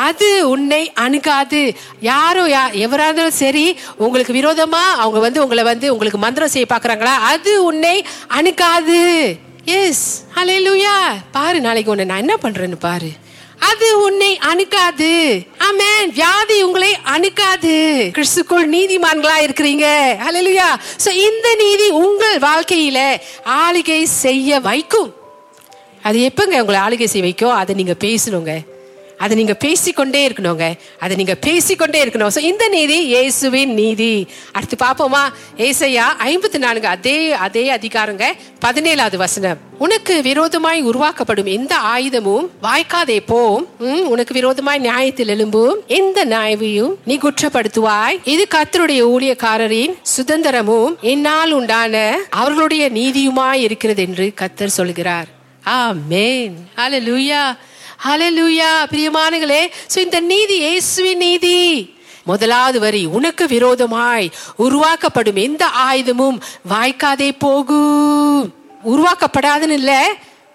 அது 0.09 0.31
உன்னை 0.55 0.83
அணுகாது. 1.05 1.63
யாரோ 2.11 2.45
யா 2.55 2.65
எவரா 2.85 3.07
இருந்தாலும் 3.09 3.41
சரி 3.43 3.67
உங்களுக்கு 4.07 4.39
விரோதமா 4.41 4.85
அவங்க 5.03 5.21
வந்து 5.27 5.43
உங்களை 5.45 5.65
வந்து 5.73 5.93
உங்களுக்கு 5.95 6.21
மந்திரம் 6.27 6.55
செய்ய 6.55 6.69
பாக்குறாங்களா 6.75 7.15
அது 7.33 7.53
உன்னை 7.71 7.97
அணுகாது. 8.39 9.03
எஸ் 9.79 10.07
ஹalleluya 10.37 10.93
பாரு 11.39 11.59
நாளைக்கு 11.65 11.93
உன்னை 11.95 12.07
நான் 12.11 12.23
என்ன 12.25 12.37
பண்றேன்னு 12.45 12.79
பாரு. 12.89 13.11
அது 13.59 14.03
உன்னை 14.03 14.39
அணுக்காது 14.39 15.47
ஆமென். 15.59 16.11
வியாதி 16.13 16.63
உங்களை 16.63 16.97
அணுக்காது 17.05 17.75
கிறிஸ்துக்குள் 18.17 18.67
நீதிமான்களா 18.75 19.37
இருக்கிறீங்க. 19.47 19.87
ஹalleluya 20.25 20.79
சோ 21.05 21.09
இந்த 21.09 21.55
நீதி 21.55 21.89
உங்கள் 21.89 22.39
வாழ்க்கையில 22.39 23.21
ஆளுகை 23.45 24.03
செய்ய 24.03 24.61
வைக்கும். 24.61 25.15
அது 26.03 26.19
எப்பங்க 26.19 26.61
உங்களை 26.61 26.81
ஆளுகை 26.81 27.05
செய்ய 27.05 27.27
வைக்கும்? 27.27 27.51
அதை 27.51 27.75
நீங்க 27.75 27.95
பேசணுங்க. 28.01 28.78
அதை 29.25 29.35
நீங்க 29.41 29.55
பேசிக்கொண்டே 29.65 30.21
இருக்கணுங்க. 30.29 30.67
அதை 31.05 31.15
நீங்க 31.21 31.35
பேசிக்கொண்டே 31.47 32.01
இருக்கணும். 32.05 32.33
ஸோ 32.37 32.41
இந்த 32.51 32.65
நீதி 32.77 32.99
இயேசுவின் 33.13 33.73
நீதி. 33.81 34.13
அடுத்து 34.57 34.77
பார்ப்போமா? 34.85 35.23
ஏசையா 35.69 36.07
ஐம்பத்தி 36.31 36.59
நான்கு 36.65 36.89
அதே 36.97 37.17
அதே 37.47 37.65
அதிகாரங்க 37.77 38.27
பதினேழாவது 38.67 39.17
வசனம். 39.25 39.59
உனக்கு 39.87 40.15
விரோதமாய் 40.29 40.81
உருவாக்கப்படும் 40.91 41.51
எந்த 41.57 41.75
ஆயுதமும் 41.95 42.47
வாய்க்காதே 42.67 43.19
போம் 43.33 43.65
உனக்கு 44.13 44.33
விரோதமாய் 44.39 44.85
நியாயத்தில் 44.87 45.33
எழும்பும். 45.35 45.79
எந்த 46.01 46.19
நியாயவையும் 46.35 46.95
நீ 47.09 47.17
குற்றப்படுத்துவாய். 47.25 48.19
இது 48.35 48.45
கத்தருடைய 48.57 49.03
ஊழியக்காரரின் 49.15 49.95
சுதந்திரமும் 50.17 50.95
என்னால் 51.13 51.55
உண்டான 51.59 51.95
அவர்களுடைய 52.43 52.85
நீதியுமாய் 52.99 53.65
இருக்கிறது 53.67 54.03
என்று 54.09 54.27
கர்த்தர் 54.43 54.77
சொல்கிறார். 54.79 55.29
ஆ 55.77 55.79
மென் 56.13 56.57
அல 56.83 57.01
லூயா 57.09 57.43
ஹலலூயா 57.99 58.71
பிரியமானங்களே 58.85 59.63
ஸோ 59.93 59.99
இந்த 59.99 60.21
நீதி 60.27 60.57
இயேசுவின் 60.59 61.19
நீதி. 61.19 61.57
முதலாவது 62.27 62.79
வரி 62.81 63.07
உனக்கு 63.09 63.47
விரோதமாய் 63.47 64.27
உருவாக்கப்படும் 64.57 65.37
எந்த 65.39 65.65
ஆயுதமும் 65.85 66.39
வாய்க்காதே 66.71 67.31
போகும் 67.39 68.47
உருவாக்கப்படாதுன்னு 68.85 69.71
இல்லை 69.73 70.01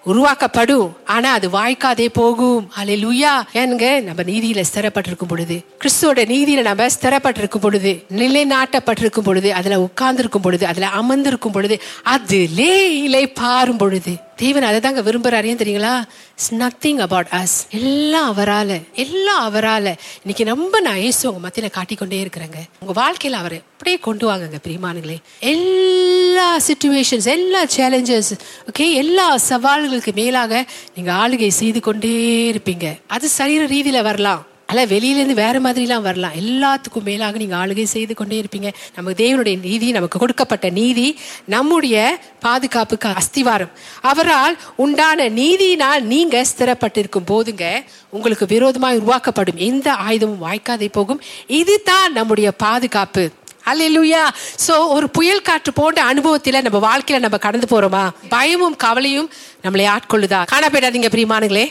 உருவாக்கப்படும் 0.05 0.87
ஆனா 1.05 1.33
அது 1.33 1.49
வாய்க்காதே 1.49 2.07
போகும் 2.11 2.63
அலை 2.75 2.95
லுயா 3.03 3.33
ஏனுங்க 3.53 3.87
நம்ம 4.03 4.23
நீதியில 4.23 4.61
ஸ்திரப்பட்டிருக்கும் 4.61 5.27
பொழுது 5.27 5.55
கிறிஸ்துவோட 5.81 6.25
நீதியில 6.25 6.61
நம்ம 6.61 6.89
ஸ்திரப்பட்டிருக்கும் 6.89 7.61
பொழுது 7.61 7.91
நிலைநாட்டப்பட்டிருக்கும் 8.17 9.21
பொழுது 9.21 9.53
அதுல 9.53 9.79
உட்கார்ந்திருக்கும் 9.81 10.41
பொழுது 10.41 10.67
அதுல 10.67 10.89
அமர்ந்திருக்கும் 10.93 11.51
பொழுது 11.51 11.77
அதிலே 12.03 12.73
இலை 12.99 13.27
பாரும் 13.31 13.77
பொழுது. 13.77 14.13
தேவன் 14.35 14.63
அதை 14.63 14.79
தாங்க 14.79 15.01
விரும்புறாரு 15.01 15.45
ஏன் 15.51 15.59
தெரியுங்களா? 15.61 16.03
இட்ஸ் 16.35 16.53
நத்திங் 16.53 16.99
அபவுட் 16.99 17.27
அஸ் 17.31 17.55
எல்லாம் 17.69 18.27
அவரால் 18.31 18.75
எல்லாம் 18.93 19.41
அவரால். 19.41 19.89
இன்னைக்கு 20.23 20.43
ரொம்ப 20.43 20.79
நான் 20.79 20.95
இயேசு 20.95 21.27
உங்கள் 21.27 21.45
மத்தியில் 21.45 21.75
காட்டிக்கொண்டே 21.77 22.23
இருக்கிறேங்க. 22.23 22.61
உங்கள் 22.79 22.99
வாழ்க்கையில் 23.03 23.39
அவரை 23.39 23.59
அப்படியே 23.71 23.97
கொண்டு 23.99 24.25
வாங்கங்க 24.31 24.59
பிரியமானுங்களே 24.67 25.17
எல்லா 25.39 26.47
சுச்சுவேஷன்ஸ் 26.69 27.29
எல்லா 27.37 27.63
சேலஞ்சஸ் 27.77 28.33
ஓகே 28.69 28.93
எல்லா 28.93 29.27
சவால்களுக்கு 29.49 30.13
மேலாக 30.13 30.65
நீங்கள் 30.95 31.15
ஆளுகை 31.15 31.47
செய்து 31.47 31.79
கொண்டே 31.79 32.15
இருப்பீங்க. 32.51 32.99
அது 33.07 33.29
சரீர 33.29 33.65
ரீதியில் 33.65 34.01
வரலாம். 34.01 34.43
அல்ல 34.69 34.85
வெளியிலேருந்து 34.91 35.41
வேறு 35.41 35.59
மாதிரிலாம் 35.65 36.05
வரலாம். 36.07 36.35
எல்லாத்துக்கும் 36.41 37.07
மேலாக 37.09 37.37
நீங்கள் 37.41 37.59
ஆளுகை 37.61 37.83
செய்து 37.83 38.13
கொண்டே 38.13 38.37
இருப்பீங்க. 38.41 38.69
நமக்கு 38.95 39.17
தேவனுடைய 39.23 39.59
நீதி 39.67 39.91
நமக்கு 39.91 40.19
கொடுக்கப்பட்ட 40.19 40.69
நீதி 40.69 41.07
நம்முடைய 41.45 41.97
பாதுகாப்புக்கு 42.45 43.09
அஸ்திவாரம். 43.21 43.73
அவரால் 44.11 44.57
உண்டான 44.75 45.29
நீதியினால் 45.41 46.01
நீங்கள் 46.13 46.49
ஸ்திரப்பட்டிருக்கும் 46.51 47.29
போதுங்க 47.31 47.65
உங்களுக்கு 48.09 48.47
விரோதமாக 48.55 48.99
உருவாக்கப்படும். 49.01 49.61
எந்த 49.69 49.87
ஆயுதமும் 50.07 50.43
வாய்க்காதே 50.47 50.89
போகும். 50.91 51.21
இதுதான் 51.61 52.11
நம்முடைய 52.11 52.51
பாதுகாப்பு. 52.65 53.25
அல்லையா 53.71 54.23
ஸோ 54.65 54.73
ஒரு 54.95 55.07
புயல் 55.09 55.45
காற்று 55.49 55.71
போன்ற 55.73 55.99
அனுபவத்தில் 56.03 56.63
நம்ம 56.65 56.79
வாழ்க்கையில் 56.87 57.23
நம்ம 57.25 57.37
கடந்து 57.45 57.67
போகிறோமா 57.73 58.01
பயமும் 58.33 58.75
கவலையும் 58.75 59.29
நம்மளை 59.63 59.85
ஆட்கொள்ளுதா? 59.93 60.39
காண 60.53 60.63
போயிடாதீங்க 60.69 61.11
பிரியமானுங்களே 61.15 61.65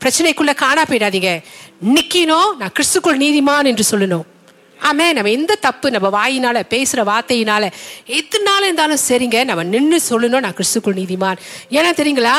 பிரச்சனைக்குள்ள 0.00 0.54
காணா 0.54 0.82
போயிடாதீங்க. 0.82 1.42
நிற்கினோம் 1.94 2.56
நான் 2.58 2.72
கிறிஸ்துக்குள் 2.72 3.20
நீதிமான் 3.22 3.66
என்று 3.66 3.84
சொல்லணும். 3.90 4.22
ஆமே 4.80 5.12
நம்ம 5.12 5.30
எந்த 5.30 5.54
தப்பு 5.54 5.90
நம்ம 5.90 6.08
வாயினால 6.08 6.62
பேசுற 6.70 6.96
வார்த்தையினால 6.96 7.70
எதுனால 8.06 8.62
இருந்தாலும் 8.62 8.98
சரிங்க 9.08 9.44
நம்ம 9.44 9.62
நின்று 9.62 10.00
சொல்லணும் 10.10 10.40
நான் 10.40 10.54
கிறிஸ்துக்குள் 10.54 10.94
நீதிமான். 10.94 11.36
ஏன்னா 11.70 11.90
தெரியுங்களா? 11.96 12.34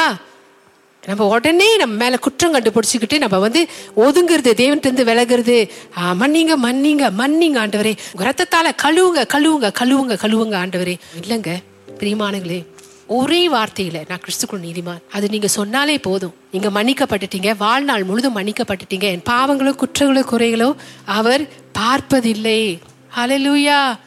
நம்ம 1.06 1.28
உடனே 1.28 1.76
நம்ம 1.76 2.04
மேல 2.04 2.18
குற்றம் 2.18 2.54
கண்டுபிடிச்சிக்கிட்டு 2.54 3.18
நம்ம 3.18 3.40
வந்து 3.40 3.68
ஒதுங்குறது 3.98 4.50
தேவன்ட்டு 4.54 5.04
விலகுறது. 5.04 5.70
ஆ, 5.98 6.12
மன்னிங்க 6.12 6.54
மன்னிங்க 6.64 7.12
மன்னிங்க 7.18 7.60
ஆண்டவரே. 7.60 7.98
உங்க 8.12 8.34
ரத்தத்தால 8.34 8.72
கழுவுங்க 8.84 9.26
கழுவுங்க 9.34 9.72
கழுவுங்க 9.80 10.14
கழுவுங்க 10.14 10.58
ஆண்டவரே. 10.58 10.96
இல்லைங்க 11.28 11.56
பிரியமானங்களே. 12.00 12.66
ஒரே 13.08 13.50
வார்த்தையில 13.50 14.04
நான் 14.08 14.20
கிறிஸ்துக்குள் 14.20 14.66
நீதிமான். 14.66 15.02
அது 15.12 15.30
நீங்க 15.30 15.48
சொன்னாலே 15.48 15.98
போதும். 15.98 16.34
நீங்க 16.52 16.84
மன்னிக்கப்பட்டுட்டீங்க. 16.84 17.58
வாழ்நாள் 17.58 18.04
முழுதும் 18.04 18.38
மன்னிக்கப்பட்டுட்டீங்க. 18.38 19.04
என் 19.04 19.22
பாவங்களோ 19.30 19.84
குற்றங்களோ 19.84 20.24
குறைகளோ 20.32 20.76
அவர் 21.06 21.48
பார்ப்பதில்லை. 21.72 22.80
அலலூயா 23.16 23.98